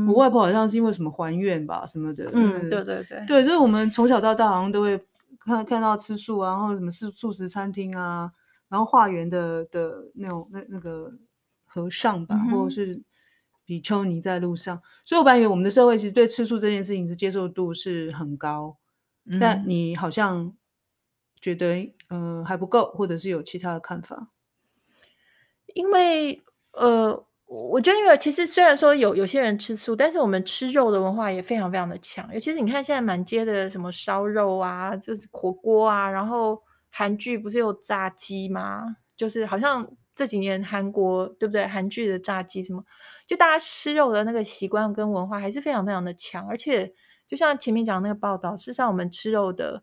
[0.07, 5.03] 我外婆好像是因为什么还愿吧什么的，嗯，对对对，对，所以我们从小到大好像都会
[5.38, 8.31] 看看到吃素啊，然后什么素素食餐厅啊，
[8.69, 11.12] 然后化缘的的那种那那个
[11.64, 13.03] 和尚吧，嗯、或者是。
[13.67, 18.77] 比丘尼在路上，所以我感觉我们的社会其实对吃素这件事情是接受度是很高，
[19.25, 20.53] 嗯、但你好像
[21.45, 24.29] 觉得呃还不够，或者是有其他的看法？
[25.75, 38.97] 因为呃，我觉得因为其实虽然说有有些人吃素，但是我们吃肉的文化也非常非常的强，尤其是你看现在满街的什么烧肉啊，就是火锅啊，然后韩剧不是有炸鸡吗？
[39.17, 39.87] 就是好像。
[40.17, 41.67] 这几年韩国对不对？
[41.67, 42.85] 韩剧的炸鸡什么，
[43.27, 46.95] 就大家吃肉的那个习惯跟文化还是非常非常的强，而且
[47.27, 49.83] 就像前面讲的那个报道，事实上我们吃肉的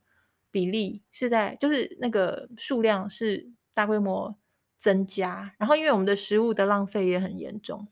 [0.51, 4.37] 比例是在，就是那个数量是大规模
[4.77, 7.87] 增加，然后因为我们的食物的浪费也很严重，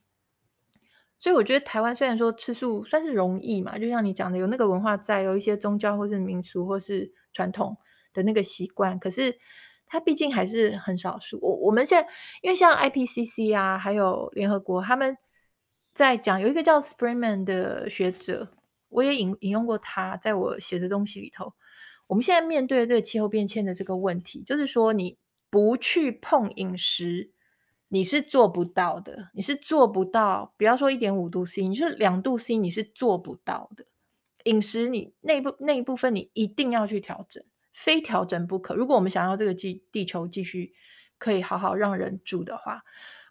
[1.18, 7.78] 所以我觉得台湾虽然说吃素算是容易嘛，就像你讲的有那个文化在，有一些宗教或是民俗或是传统
[8.14, 9.40] 的那个习惯，可是。
[9.92, 11.40] 它毕竟还是很少数。
[11.42, 12.08] 我我们现在
[12.44, 15.18] 因为像 IPCC 啊，还有联合国，他们
[15.94, 18.52] 在讲有一个叫 Springman 的学者，
[18.90, 21.54] 我也引引用过他，在我写的东西里头。
[22.10, 25.16] 我们现在面对的这个气候变迁的这个问题，就是说你
[25.52, 27.30] 不去碰饮食，
[27.88, 30.52] 你是做不到的，你是做不到。
[30.58, 33.86] 不要说一点五度 C，你就是两度 C，你是做不到的。
[34.46, 37.44] 饮食你那部那一部分，你一定要去调整。
[37.72, 38.74] 非调整不可。
[38.74, 40.74] 如果我们想要这个地地球继续
[41.20, 42.84] 可以好好让人住的话，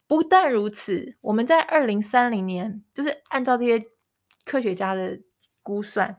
[0.07, 3.85] 不但如此，我们在二零三零年，就是按照这些
[4.45, 5.21] 科学家的
[5.63, 6.17] 估算，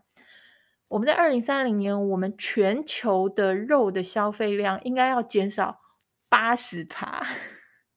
[0.90, 5.80] 我们在二零三零年，我们全球的肉的消费量应该要减少
[6.28, 7.26] 八十趴。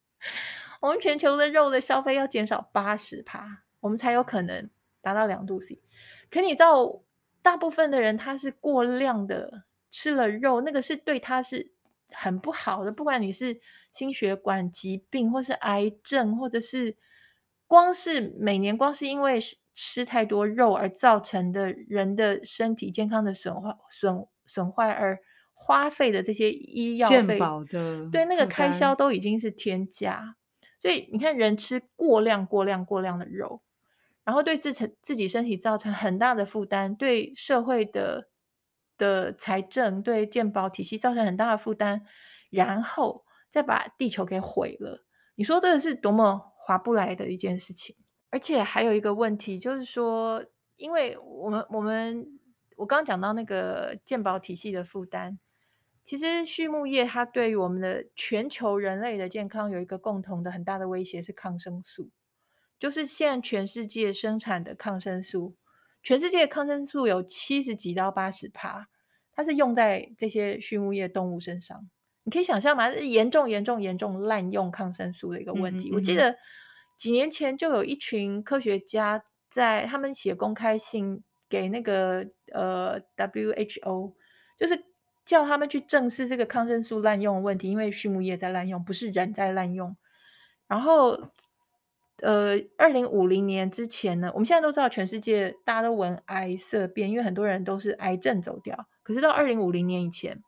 [0.80, 5.80] 我们全球的肉的消费要减少八十趴，我们才有可能达到两度 C。
[6.30, 7.02] 可你知道，
[7.42, 9.64] 大部分的人他是过量的。
[9.94, 11.70] 吃了肉，那个是对他是
[12.08, 12.90] 很不好的。
[12.90, 13.60] 不管你是
[13.92, 16.96] 心血管疾病，或是癌症，或者是
[17.66, 19.38] 光是每年光是因为
[19.74, 25.18] 吃太多肉而造成的人的身体健康的损坏、损损坏而
[25.54, 30.36] 花费的这些医药费的，对那个开销都已经是天价。
[30.78, 33.62] 所以你看，人吃过量、过量、过量的肉，
[34.24, 38.28] 然后对自成自己身体造成很大的负担，对社会的。
[38.98, 42.02] 的财政对健保体系造成很大的负担，
[42.50, 45.04] 然后再把地球给毁了。
[45.34, 47.96] 你说这个是多么划不来的一件事情？
[48.32, 50.42] 而且还有一个问题，就是说，
[50.76, 52.26] 因为我们我们
[52.76, 55.38] 我刚刚讲到那个健保体系的负担，
[56.02, 62.10] 其实畜牧业它对于我们的全球人类的健康有一个共同的很大的威胁，是抗生素。
[62.80, 65.54] 就是现在全世界生产的抗生素，
[66.02, 68.88] 全世界抗生素有七十几到八十趴。
[69.34, 71.88] 它是用在这些畜牧业动物身上，
[72.24, 72.90] 你可以想象吗？
[72.90, 75.88] 是严重、严重、严重滥用抗生素的一个问题。
[75.88, 75.94] 嗯嗯嗯。
[75.94, 76.36] 我记得
[77.02, 84.14] 几年前就有一群科学家在他们写公开信给那个呃 WHO，
[84.56, 84.84] 就是
[85.24, 89.96] 叫他们去正视这个抗生素滥用的问题，因为畜牧业在滥用，不是人在滥用。
[90.68, 91.32] 然后
[92.18, 98.86] 呃，二零五零年之前呢，我们现在都知道全世界大家都闻癌色变，因为很多人都是癌症走掉。
[99.02, 100.40] 可是到二零五零年以前，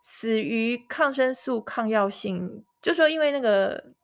[0.00, 3.94] 死于抗生素抗药性，就说因为那个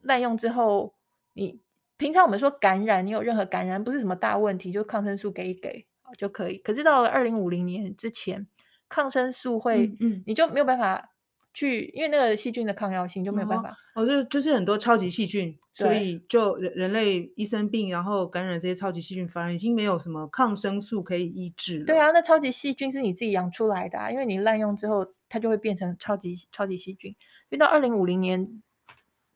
[0.00, 0.94] 滥用之后，
[1.40, 1.58] 你
[1.96, 5.86] 平常我们说感染，你有任何感染不是什么大问题，就抗生素给一给
[6.18, 6.58] 就可以。
[6.58, 8.46] 可是到了二零五零年之前，
[8.90, 11.12] 抗生素会，嗯，嗯，你就没有办法
[11.54, 13.74] 去，因为那个细菌的抗药性就没有办法。
[13.94, 21.86] 哦，就就是很多超级细菌，所以就人人类一生病，然后感染这些超级细菌，反而已经没有什么抗生素可以医治了。
[21.86, 27.14] 对啊，那超级细菌是你自己养出来的啊，因为你滥用之后，它就会变成超级超级细菌。
[27.48, 28.62] 所以到二零五零年，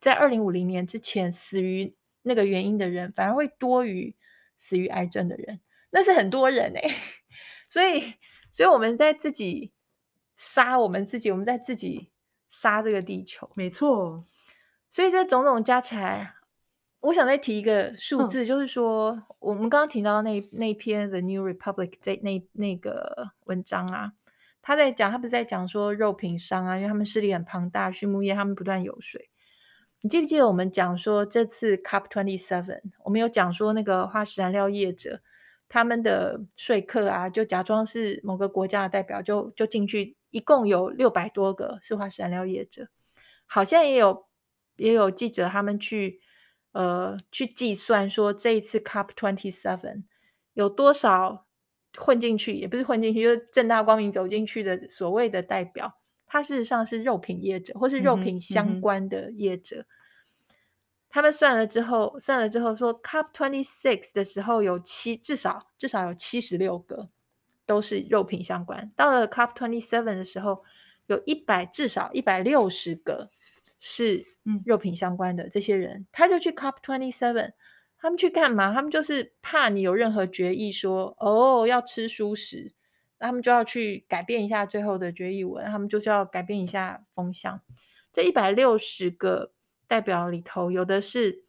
[0.05, 4.15] 在二零五零年之前死于那个原因的人，反而会多于
[4.57, 6.95] 死于癌症的人，那是很多人哎、欸。
[7.71, 8.15] 所以，
[8.53, 9.73] 所以我们在自己
[10.37, 12.11] 杀我们自己，我们在自己。
[12.47, 13.51] 杀这个地球。
[13.57, 14.25] 没错，
[14.89, 16.35] 所以这种种加起来，
[17.01, 24.13] 我想再提一个数字，嗯、就是说我们刚刚提到那那篇《The New Republic》这那那个文章啊，
[24.63, 29.21] 他在讲，他不是在讲说肉品商啊，因为他们势力很庞大，畜牧业他们不断游说。
[30.05, 35.23] 你记不记得我们讲说这次 COP Twenty Seven，我们有讲说那个化石燃料业者
[35.67, 42.89] 他们的说客啊，就假装是某个国家的代表就，就进去，一共有六百多个是化石燃料业者，
[43.47, 44.27] 好像也有
[44.77, 46.21] 也有记者他们去
[46.73, 50.03] 呃去计算说这一次 COP Twenty Seven
[50.53, 51.47] 有多少
[51.97, 55.95] 混进去，也不是混进去，就正大光明走进去的所谓的代表。
[56.35, 59.83] 他事实上是肉品业者，或是肉品相关的业者。
[59.83, 59.87] 嗯嗯、
[61.09, 67.09] 他们算了之后，算了之后说，Cup twenty six 的时候有七，至少至少有七十六个
[67.65, 68.91] 都是肉品相关。
[68.97, 70.65] 到了 Cup twenty seven 的时候，
[71.07, 73.31] 有一百至少一百六十个
[73.79, 74.27] 是
[74.65, 75.49] 肉品相关的。
[75.49, 77.53] 这些人，嗯、他就去 Cup twenty seven，
[77.97, 78.75] 他们去干嘛？
[78.75, 82.73] 他们就是怕你有任何决议说，哦，要吃蔬食。
[83.25, 87.63] 他们就要去改变一下最后的决议文，他们就是要改变一下风向。
[88.13, 89.53] 这一百六十个
[89.89, 91.45] 代表里头，有的是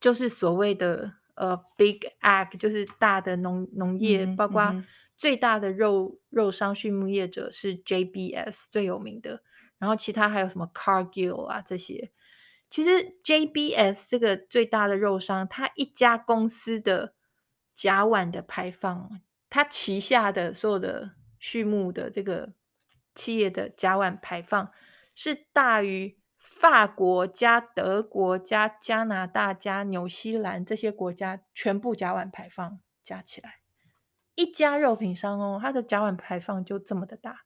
[0.00, 4.84] 就是所谓的呃 Big Ag，就是大的农农业，嗯、包括
[5.16, 9.42] 最大的肉肉商畜牧业者是 JBS 最有名的，
[9.78, 12.12] 然后其他还有什么 Cargill 啊这些。
[12.70, 17.14] 其实 JBS 这个最大的肉商，它一家公司的
[17.72, 19.22] 甲烷的排放。
[19.50, 22.52] 它旗下的所有的畜牧的这个
[23.14, 24.70] 企业的甲烷排放
[25.14, 33.60] 是大于法国加德国加加拿大加纽西兰这些国家全部甲烷排放加起来，
[34.34, 37.44] 一家肉品商哦，它的甲烷排放就这么的大。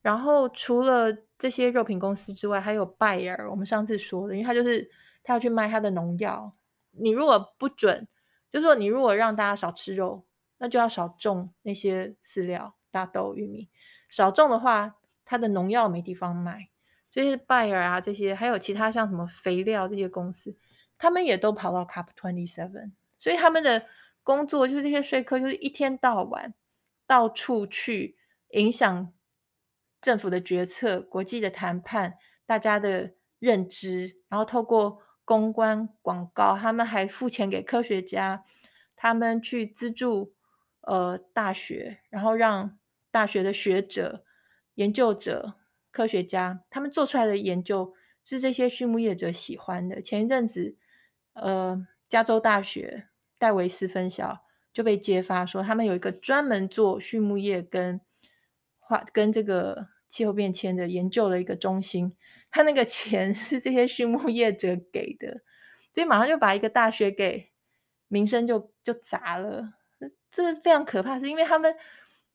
[0.00, 4.90] 然后除了这些肉品公司之外，还有拜耳，我们上次说的，因为他就是
[5.22, 6.56] 他要去卖他的农药，
[6.92, 8.08] 你如果不准，
[8.50, 10.24] 就是说你如果让大家少吃肉。
[10.62, 13.70] 那就要少种那些饲料，大豆、玉米。
[14.10, 16.68] 少种的话，它的农药没地方卖。
[17.10, 20.54] 所以拜耳啊，这些还有其他像什么肥料这些公司，
[20.98, 22.92] 他们也都跑到 Cup Twenty Seven。
[23.18, 23.86] 所以他们的
[24.22, 26.52] 工作就是这些说客，就是一天到晚
[27.06, 28.18] 到处去
[28.50, 29.12] 影响
[30.02, 38.44] 政府的决策、国际的谈判、大家的认知，然后透过公关广告，他们还付钱给科学家，
[38.94, 40.34] 他们去资助。
[40.82, 42.78] 呃，大学，然后让
[43.10, 44.24] 大学的学者、
[44.74, 45.54] 研究者、
[45.90, 50.00] 科学家，他们做出来的研究是这些畜牧业者喜欢的。
[50.00, 50.76] 前一阵子，
[51.34, 58.00] 呃，加州大学戴维斯分校就被揭发说，他们有一个专门做畜牧业跟
[58.78, 62.16] 化跟这个气候变迁的研究的一个中心，
[62.50, 65.42] 他那个 钱是这些畜牧业者给的，
[65.92, 67.50] 所以马上就把一个大学给
[68.08, 69.74] 名声就就砸了。
[70.32, 71.74] 这是非常可怕，是因为他们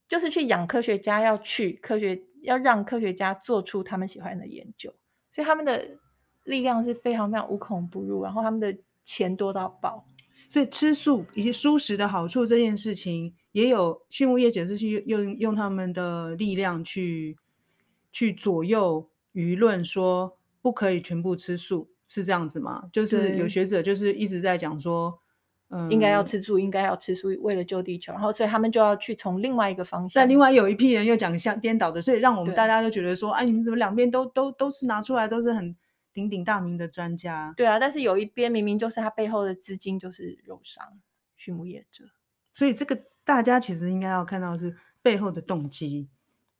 [0.08, 4.93] 就是去养科学家，要去科学，要让科学家做出他们喜欢的研究，
[5.31, 5.97] 所以他们的
[6.43, 10.05] 力量是非常非常无孔不入，然后他们的钱多到爆。
[10.47, 17.38] 所以吃素以及素食的好处这件事情，也有畜牧业者是去用用他们的力量去
[18.12, 22.89] 去左右舆论，说不可以全部吃素，是这样子吗？
[22.91, 25.19] 就是有学者就是一直在讲说。
[25.77, 30.21] 嗯，应该要吃素，应该要吃素，为了救地球，然后所以他们就要去从另外一个方向。
[30.21, 35.75] 但另外有一批人又讲相颠倒的，所以让我们大家都觉得说，哎，你们怎么两边都都都是拿出来都是很
[36.13, 37.53] 鼎鼎大名的专家？
[37.57, 40.85] 对啊，但是有一边明明就是他背后的资金就是肉商、
[41.35, 42.05] 畜牧业者，
[42.53, 46.07] 所以这个大家其实应该要看到是背后的动机。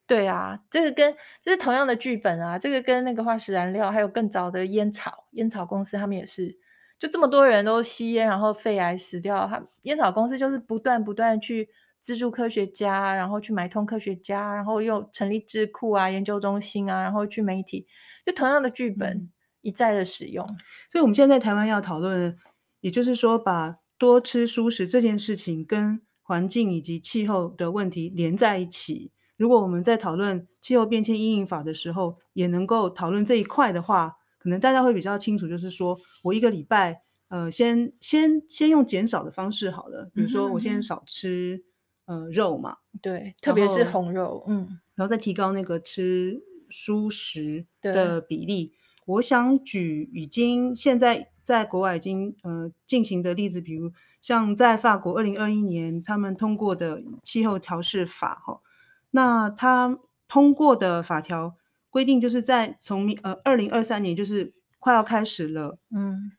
[0.06, 6.60] 对啊，这个跟这是同样的剧本啊，这个跟那个化石燃料还有更早的烟草烟草公司，他们也是。
[6.98, 9.46] 就这么多人都吸烟，然后肺癌死掉。
[9.48, 17.86] 他烟草公司就是不断不断去资助科学家，然后去买通科学家，然后又成立智库啊、研究中心啊，然后去媒体，
[18.26, 19.30] 就同样的剧本
[19.62, 20.46] 一再的使用。
[20.48, 20.56] 嗯。
[20.90, 22.38] 所以，我们现在在台湾要讨论，
[22.80, 29.12] 也就是说，把多吃蔬食这件事情跟环境以及气候的问题连在一起。
[29.36, 34.18] 如果我们在讨论气候变迁阴影法的时候，也能够讨论这一块的话。
[34.46, 41.64] 可能大家会比较清楚，就是说我一个礼拜，呃，先先先用减少的方式好了，比如说我先少吃，
[42.06, 46.40] 嗯、呃肉嘛，对，特别是红肉，嗯，然后再提高那个吃
[46.70, 48.74] 蔬食的比例。
[49.08, 53.92] 我想举已经现在在国外已经呃进行的例子，比如
[54.22, 58.62] 像在法国二零二一年他们通过的气候调适法哈，
[59.10, 61.56] 那他通过的法条。
[61.96, 66.34] 规定就是在从呃二零二三年就是快要开始了，嗯，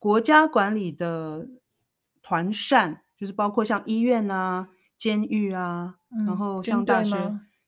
[0.00, 1.48] 国家管理的
[2.20, 7.14] 团膳就是包括像医院啊、监狱啊，嗯、然后像大学，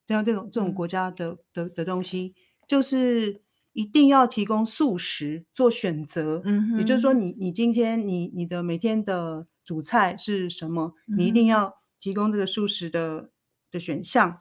[0.04, 2.34] 对啊，这种这种国家的、嗯、的的东西，
[2.66, 3.40] 就是
[3.72, 6.42] 一定要提供素食做选择。
[6.44, 10.94] 嗯，也就是说你，你你今天你你的每天的主菜是什么？
[11.16, 13.30] 你一定要提供这个素食的
[13.70, 14.36] 的选项。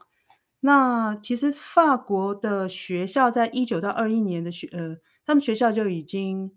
[0.65, 6.51] 那其实法国的学校在一九到二一年的学呃，他们学校就已经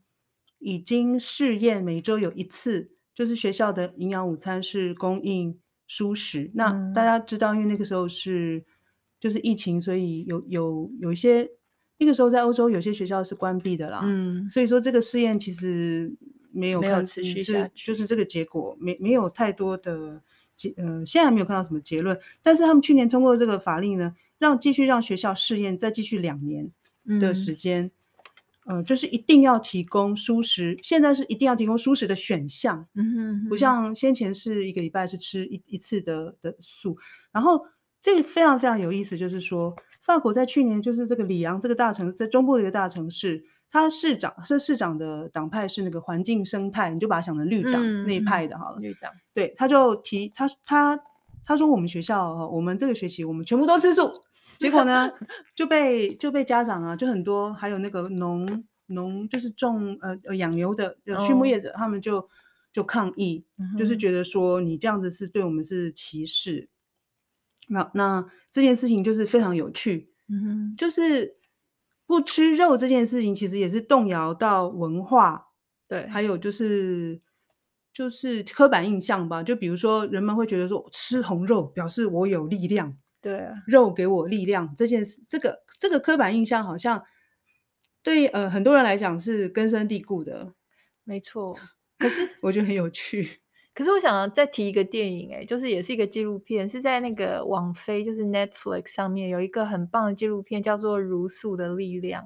[0.61, 6.45] 已经试验每周有一次，就是学校的营养午餐是供应蔬食。
[6.45, 8.65] 嗯、那大家知道，因为那个时候是
[9.21, 11.47] 就是疫情，所以有有有一些
[11.99, 14.01] 那个时候在欧洲有些学校是关闭的啦。
[14.05, 16.11] 嗯，所以说这个试验其实
[16.51, 20.23] 没有看没有持续下去，就是这个结果没没有太多的。
[20.77, 26.71] 呃，现在还没有看到什么结论，但是他们去年通过这个法令呢，让继续让学校试验，再继续两年
[27.21, 27.91] 的时间，
[28.67, 36.99] 嗯，呃，就是一定要提供蔬食，现在是一定要提供蔬食的选项，嗯哼哼，不像先前是一个礼拜是吃一一次的的素，
[37.31, 37.65] 然后
[38.01, 43.45] 这个非常非常有意思，就是说法国在去年就是这个里昂这个大城，在中部的一个大城市。
[43.71, 48.79] 他市长是市长的党派是那个环境生态，你就把它想成绿党那一派的好了。
[48.81, 50.99] 嗯、绿党对，他就提他他
[51.45, 54.11] 他说我们学校我们这个学期我们全部都吃素，
[54.57, 55.11] 结果呢
[55.55, 60.97] 就被就被家长啊就很多还有那个农农就是种呃呃养牛的
[61.27, 62.27] 畜牧业者、哦、他们就
[62.73, 66.71] 就抗议、嗯，就是觉得说你这样子是对我们是歧视。
[67.69, 71.38] 那那这件事情就是非常有趣，嗯哼，就是。
[72.09, 75.49] 不吃肉这件事情，其实也是动摇到文化，
[75.87, 77.21] 对，还有就是
[77.93, 79.43] 就是刻板印象吧。
[79.43, 87.05] 就比如说，人们会觉得说，吃红肉表示我有力量，对啊，肉给我力量这件事，这个这个刻板印象好像
[88.03, 90.55] 对呃很多人来讲是根深蒂固的，
[91.05, 91.59] 没错。
[91.99, 93.43] 可是 我觉得很有趣。
[93.79, 102.25] 可是我想再提一个电影，哎，就是也是一个纪录片，是在那个网飞，就是 Netflix 上面有一个很棒的纪录片，叫做《茹素的力量》。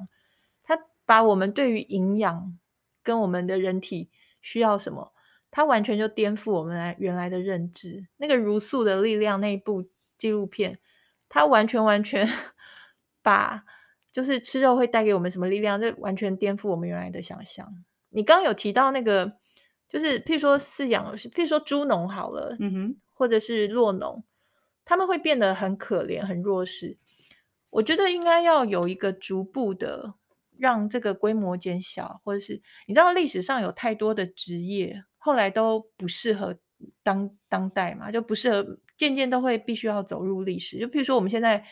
[0.62, 2.58] 它把我们对于营养
[3.02, 4.08] 跟我们的人体
[4.40, 5.12] 需要什么，
[5.50, 8.06] 它完全就颠覆我们来原来的认知。
[8.16, 9.84] 那个《茹素的力量》那一部
[10.16, 10.78] 纪录片，
[11.28, 12.26] 它完全完全
[13.20, 13.62] 把
[14.10, 17.84] 就是吃肉会带给我们什么力量，就完全颠覆我们原来的想象。
[18.08, 19.41] 你刚刚有提到那个。
[19.92, 24.24] 就是譬如说饲养，譬如说猪农好了，嗯哼，或者是酪农，
[24.86, 26.96] 他们会变得很可怜、很弱势。
[27.68, 30.14] 我觉得应该要有一个逐步的
[30.56, 36.58] 让这个规模减小，或者是你知道历史上有太多的职业后来都不适合
[37.02, 40.78] 当当代嘛，就不适合，渐渐都会必须要走入历史。
[40.78, 41.62] 就譬如说我们现在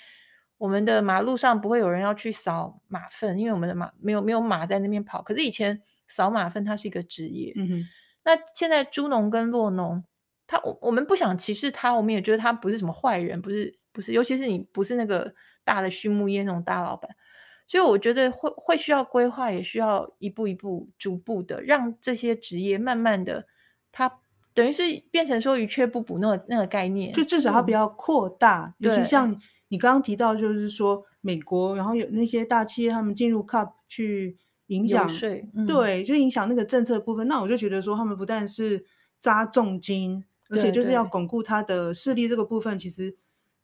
[0.59, 5.23] 我们的马路上不会有人要去扫马粪，因为我们的马没有没有马在那边跑。
[5.23, 7.85] 可是以前扫马粪它是一个职业，嗯哼。
[8.23, 10.05] 那现在猪农跟洛农，
[10.47, 17.11] 他我我们不想歧视他，我们也觉得他不是什么坏人，不是不是，尤其是你不是那个大的畜牧业那种大老板，
[17.67, 23.47] 所以我觉得会会需要规划，也需要一步一步、逐步的让这些职业慢慢的，
[23.91, 24.21] 它
[24.53, 29.35] 等于是变成说“鱼缺不补”那个那个概念，就至少它不要扩大，尤其像
[29.69, 34.37] 你刚刚提到，就是说美国，然后有那些大企业他们进入 CUP 去。
[34.71, 35.11] 影响、
[35.55, 37.27] 嗯，对，就影响那个政策部分。
[37.27, 38.85] 那我就觉得说，他们不但是
[39.19, 42.29] 扎重金，而且就是要巩固他的势力。
[42.29, 43.17] 这个部分其实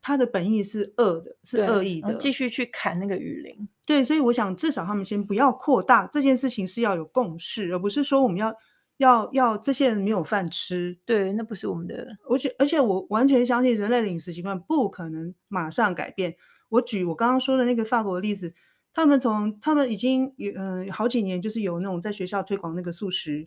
[0.02, 3.68] 他的本意是恶的，是恶意的，继续去砍那个雨林。
[3.86, 8.52] 对，所以我想至少他们先不要扩大这件事情，是要有共识，而不是说我们要
[8.96, 10.98] 要要这些人没有饭吃。
[11.04, 12.16] 对，那不是我们的。
[12.28, 16.34] 而且而且我完全相信人类的饮食习惯不可能马上改变。
[16.70, 18.52] 我举我刚刚说的那个法国的例子。
[18.96, 23.46] 他们从他们已经有呃好几年，就是有那种在学校推广那个素食，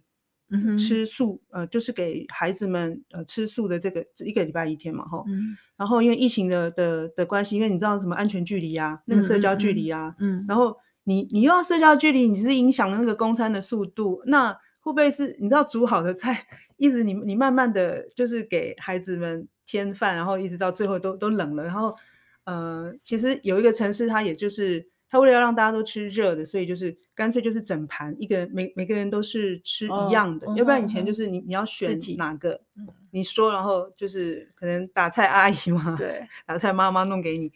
[0.51, 16.45] 嗯哼，吃素呃就是给孩子们呃吃素的这个一个礼拜一天嘛哈，嗯，然后因为疫情的的的关系，因为你知道什么安全距离啊，那个社交距离啊，嗯，嗯，然后你你又要社交距离，你是影响了那个供餐的速度，那会不会是你知道煮好的菜
[16.77, 21.95] 一直你你慢慢的就是给孩子们添饭，然后一直到最后都都冷了，然后
[22.43, 24.87] 呃其实有一个城市它也就是。
[25.09, 32.61] 他为了要让大家都吃热的，所以就是干脆就是整盘一个每每个人都是吃一样的，哦、要不然以前就是你、嗯、你要选哪个，
[33.09, 37.51] 你说然后就是可能打菜阿姨嘛，对， 打菜妈妈弄给你，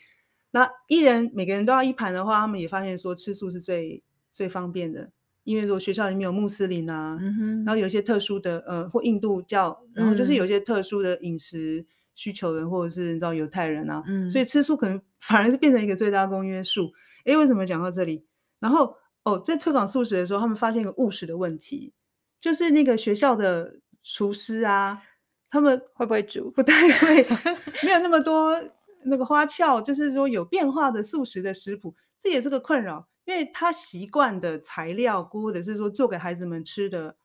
[0.50, 4.02] 那一人每个人都要一盘的话，他们也发现说吃素是最
[4.34, 5.12] 最方便的，
[5.44, 11.86] 因为如果学校里面有穆斯林啊，嗯、然后有一些特殊的呃或印度教，然后就是有一些特殊的饮食
[12.16, 16.92] 需求人或者是你知道犹太人啊，嗯，所以吃素可能 反而是变成一个最大公约数。
[17.26, 18.26] 诶，为什么讲到这里？
[18.60, 21.94] 然后哦，在推广素食的时候，他们发现一个务实的问题，
[22.42, 25.02] 就是那个学校的厨师啊，
[25.50, 26.52] 他们会不会煮？
[26.52, 27.24] 不太会，
[27.84, 28.62] 没有那么多
[29.06, 33.08] 那个花俏，就是说有变化的素食的食谱，这也是个困扰。
[33.26, 37.16] 因为他习惯的材料，或者是说做给孩子们吃的，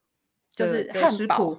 [0.54, 1.58] 就是的食谱，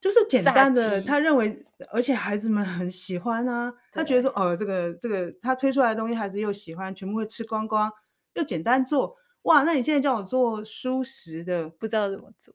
[0.00, 1.00] 就是简单的。
[1.02, 3.72] 他认为，而且孩子们很喜欢啊。
[3.92, 7.92] 他觉得说，哦，这个这个他推出来的东西，孩子又喜欢，全部会吃光光，
[8.34, 9.16] 又简单做。
[9.42, 12.54] 哇，那你现在叫我做蔬食的，不知道怎么做，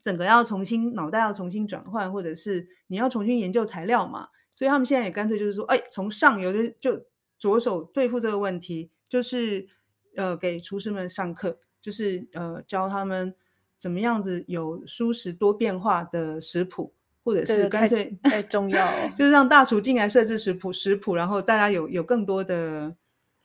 [0.00, 4.28] 整个要重新脑袋要重新转换，或者是你要重新研究材料嘛。
[4.52, 7.04] 所以他们现在也干脆就是说，哎，从上游就就
[7.38, 9.68] 着手对付这个问题，就是。
[10.16, 13.34] 呃，给厨师们上课，就是呃教他们
[13.84, 22.96] 怎么样子有舒适多变化的食谱，或者是干脆太，太重要，哦， 就是让大厨进来设置食谱，食谱，然后大家有有更多的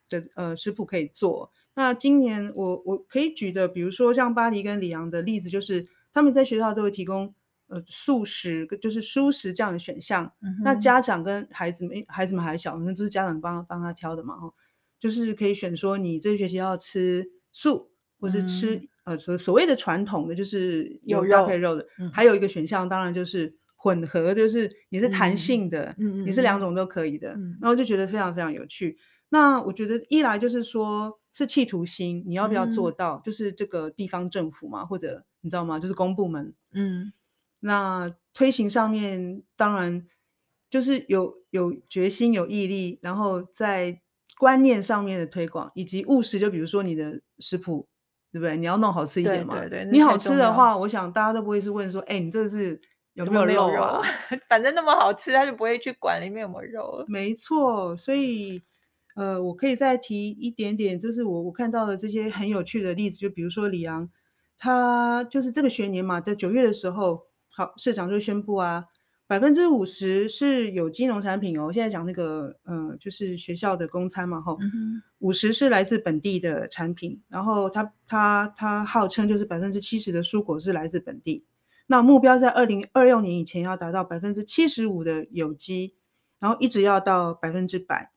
[0.08, 1.52] 的呃食谱可以做。
[1.74, 7.34] 那今年我我可以举的，比如说像巴黎跟里昂的例子，就是他们在学校都会提供
[7.68, 10.32] 呃素食，就是蔬食这样的选项。
[10.42, 14.54] 嗯、那家长跟孩子们，孩子们还小，那都是家长帮帮他挑的嘛，哈。
[14.98, 21.84] 就是可以选说你这学期要吃素，或是吃、嗯、呃所所谓的传统的，就是有搭配肉的。
[21.98, 27.34] 嗯、还有一个选项，当然就是混合，就是你是弹性的，嗯、你是两种都可以的。
[27.34, 28.98] 嗯、然后就觉得非常非常有趣。
[29.30, 33.16] 那我觉得一来就是说是企图心，你要不要做到？
[33.16, 35.80] 嗯、就是这个地方政府嘛，或者你知道吗？
[35.80, 36.54] 就是公部门。
[36.74, 37.12] 嗯，
[37.62, 40.06] 那推行上面当然
[40.70, 44.02] 就是有有决心、有毅力，然后在。
[44.38, 47.90] 观念上面的推广，以及务实，就比如说你的食谱，
[48.32, 48.56] 对不对？
[48.58, 49.60] 你要弄好吃一点嘛。
[49.60, 52.80] 对对对，你好吃的话，我想大家都不会是问说，哎，你这是
[53.14, 54.02] 有没有肉啊？
[54.48, 57.04] 反正那么好吃，他就不会去管里面有没有肉。
[57.08, 58.62] 没错，所以
[59.16, 64.10] 呃，我可以再提一点点，就是我我看到的这些很有趣的例子，就比如说李昂，
[64.58, 68.86] 他就是这个学年嘛，在九月的时候，好，市长就宣布啊。
[69.30, 74.58] 百分之五十是有机农产品哦，现在讲那个，呃，就是学校的公餐嘛，吼，
[75.20, 81.46] 五十是来自本地的产品，然后它它它号称就是百分之七十的蔬果是来自本地，
[81.86, 85.94] 那目标在二零二六年以前要达到百分之七十五的有机，
[86.40, 88.12] 然后一直要到百分之百。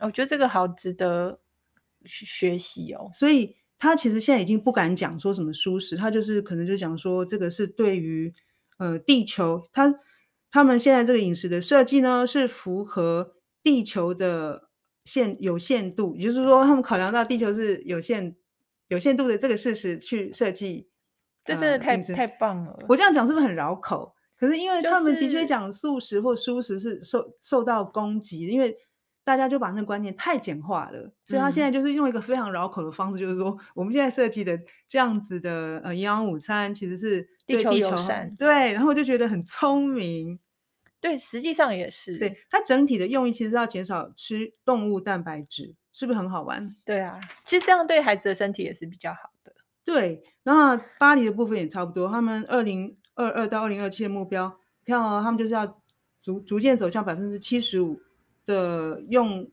[0.00, 1.40] 我觉得这个好值得
[2.04, 8.30] 学习哦，所以他其实现在已经不敢讲说什么舒适，他就是可能就讲说这个是对于
[8.76, 9.98] 呃地球他。
[10.50, 14.70] 他们现在这个饮食的设计呢，是符合地球的
[15.04, 18.34] 限有限度，也就是说，他们考量到地球是有限
[18.88, 20.88] 有限度的这个事实去设计。
[21.44, 22.78] 这真的太、呃、太棒了！
[22.88, 24.14] 我这样讲是不是很绕口？
[24.38, 28.74] 可是因为他们的确讲素食或蔬食是受受到攻击，因为
[29.24, 37.28] 大家就把那个观念太简化了，所以他现在就是用一个非常绕口的方式，就是说我们现在设计的这样子的呃营养午餐其实是。
[37.54, 40.38] 对地球友善，对，然后我就觉得很聪明。
[41.00, 42.18] 对，实际上也是。
[42.18, 46.76] 对，它整体的用意其实是要减少吃动物蛋白质，是不是很好玩？
[46.84, 49.54] 对啊，其实这样对孩子的身体也是比较好的。
[49.84, 55.80] 对，然后巴黎的部分也差不多，他们二零二二到二零二七的目标，看哦，他们就是要
[56.20, 58.00] 逐逐渐走向百分之七十五
[58.44, 59.48] 的用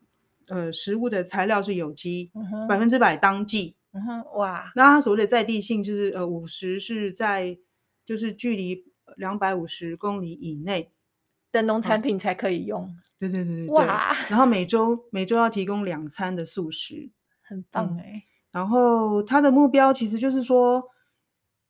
[0.48, 2.32] 呃食物的材料是有机，
[2.68, 3.78] 百分之百当季。
[3.94, 7.58] 嗯哼，哇，那它所谓的在地性就是呃五十是在。
[8.06, 8.86] 就是距离
[9.18, 10.92] 两百五十公里以内
[11.52, 12.84] 的农产品才可以用。
[12.84, 14.16] 嗯、对对对对，哇！
[14.30, 17.10] 然后每周每周要提供两餐的素食，
[17.42, 18.22] 很棒哎、嗯。
[18.52, 20.84] 然后他的目标其实就是说，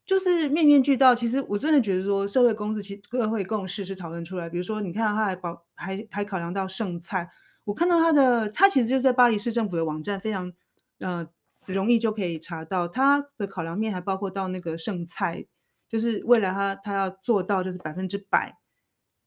[0.05, 1.15] 就是面面俱到。
[1.15, 4.49] 其实我真的觉得说，社会公识其实社会共识是讨论出来。
[4.49, 7.29] 比如说，你看他还保还还考量到剩菜。
[7.63, 10.53] 我看到他的，他其实就在巴黎市政府的网站非常
[10.99, 11.27] 呃
[11.65, 15.45] 容易就可以查到他的考量面，还包括到那个剩菜。
[15.87, 18.57] 就是未来他他要做到就是百分之百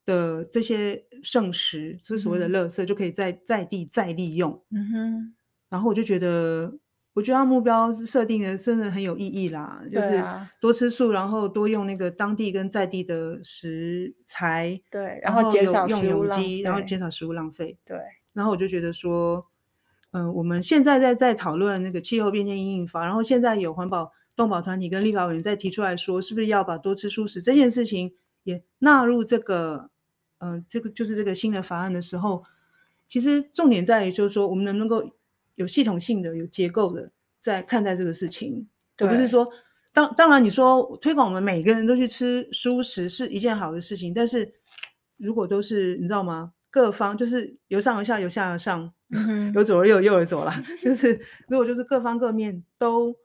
[0.05, 4.63] 的这些剩食，就是所谓的垃圾，就可以在在地再利用。
[4.71, 5.35] 嗯哼。
[5.69, 6.79] 然后我就觉得，
[7.13, 10.25] 我觉得他目标设定的真的很有意义啦，就是
[10.61, 17.79] 多吃素，然后多用那个当地跟在地的食材，对，然后减少用有机，然后减少食物浪费。
[17.85, 17.99] 对。
[18.33, 19.47] 然后我就觉得说，
[20.13, 24.13] 嗯、呃，我们现在在在讨论那个气候变迁因应法，然后现在有环保。
[24.39, 28.15] 动保团体跟立法委员在提出来说，是不是要把多吃素食这件事情
[28.45, 29.91] 也纳入这个，
[30.39, 32.45] 呃，这个就是这个新的法案的时候，
[33.09, 35.13] 其实重点在于就是说，我们能不能够
[35.57, 37.11] 有系统性的、有结构的
[37.41, 38.69] 在看待这个事情，
[38.99, 39.49] 而不是说，
[39.93, 44.53] 当当然你说推广我们每个人都去吃素食是一件好的事情，但是
[45.17, 46.53] 如果都是你知道吗？
[46.71, 50.63] 各方就是由上而下，由下而上，嗯、由左而右，右而左啦。
[50.81, 51.19] 就是
[51.49, 53.17] 如果就是各方各面都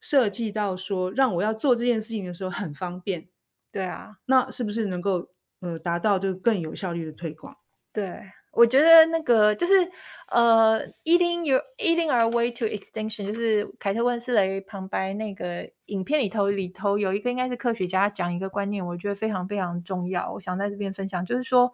[0.00, 3.28] 设计到说，让我要做这件事情的时候很方便，
[3.72, 5.28] 对啊，那是不是能够
[5.60, 7.56] 呃达到就更有效率的推广？
[7.92, 8.22] 对，
[8.52, 9.90] 我觉得那个就是
[10.30, 21.72] 呃，eating your eating our way to extinction，就是凯特温斯雷旁白那个影片里头里头有一个应该是科学家讲一个观念，我觉得非常非常重要，我想在这边分享，就是说。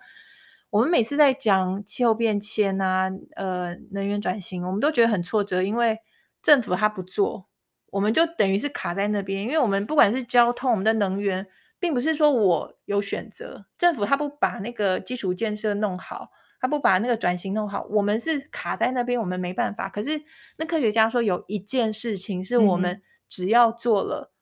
[0.70, 6.01] 我们每次在讲气候变迁啊，呃，能源转型，我们都觉得很挫折，因为
[6.43, 7.47] 政府他不做，
[7.95, 9.42] 我们就等于是卡在那边。
[9.42, 11.47] 因为我们不管是交通，我们的能源，
[11.78, 16.30] 并不是说我有选择，政府他不把那个基础建设弄好，
[16.61, 19.88] 他不把那个转型弄好，我们是卡在那边，我们没办法。
[19.88, 20.20] 可是
[20.59, 24.34] 那科学家说有一件事情是我们只要做了，嗯、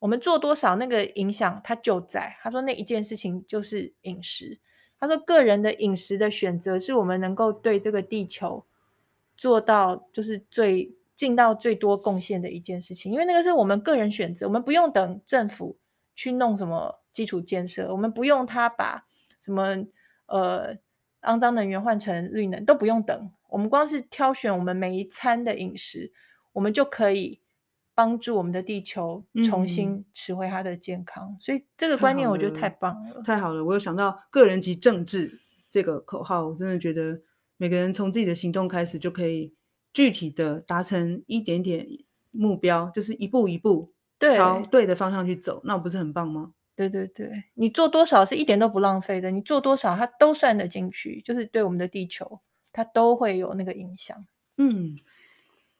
[0.00, 2.36] 我们做多少，那个影响它就在。
[2.40, 4.60] 他说那一件事情就是饮食。
[5.00, 8.66] 他说：“个人的饮食的选择是我们能够对这个地球
[9.34, 15.76] 做到就是最尽到最多贡献的一件事情，因为那个是我们个人选择，我们不用等政府
[16.14, 19.04] 去弄什么基础建设，我们不用他把
[19.44, 19.84] 什么
[20.24, 20.74] 呃
[21.20, 26.10] 肮脏能源换成绿能，都不用等，我们光是挑选我们每一餐的饮食，
[26.54, 27.40] 我们就可以。”
[27.92, 33.62] 帮助我们的地球重新拾回它的健康，嗯，所以这个观念我觉得太棒了，太好了！
[33.62, 37.20] 我有想到“个人及政治”这个口号，我真的觉得
[37.58, 39.52] 每个人从自己的行动开始，就可以
[39.92, 41.86] 具体的达成一点点
[42.30, 43.92] 目标，就是一步一步
[44.36, 46.52] 朝对的方向去走，那不是很棒吗？
[46.76, 52.40] 对对对，你做多少是一点都不浪费的，你做多少它都算得进去，就是对我们的地球，
[52.72, 54.26] 它都会有那个影响。
[54.56, 54.96] 嗯。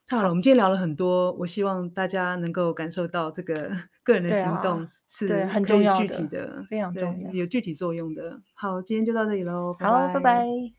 [0.07, 3.71] 太好了，我们今天聊了很多，我希望大家能够感受到这个
[4.03, 8.43] 个人的行动是很重要的，具体的，非常重要，有具体作用的。
[8.55, 10.73] 好，今天就到这里喽，好，拜拜。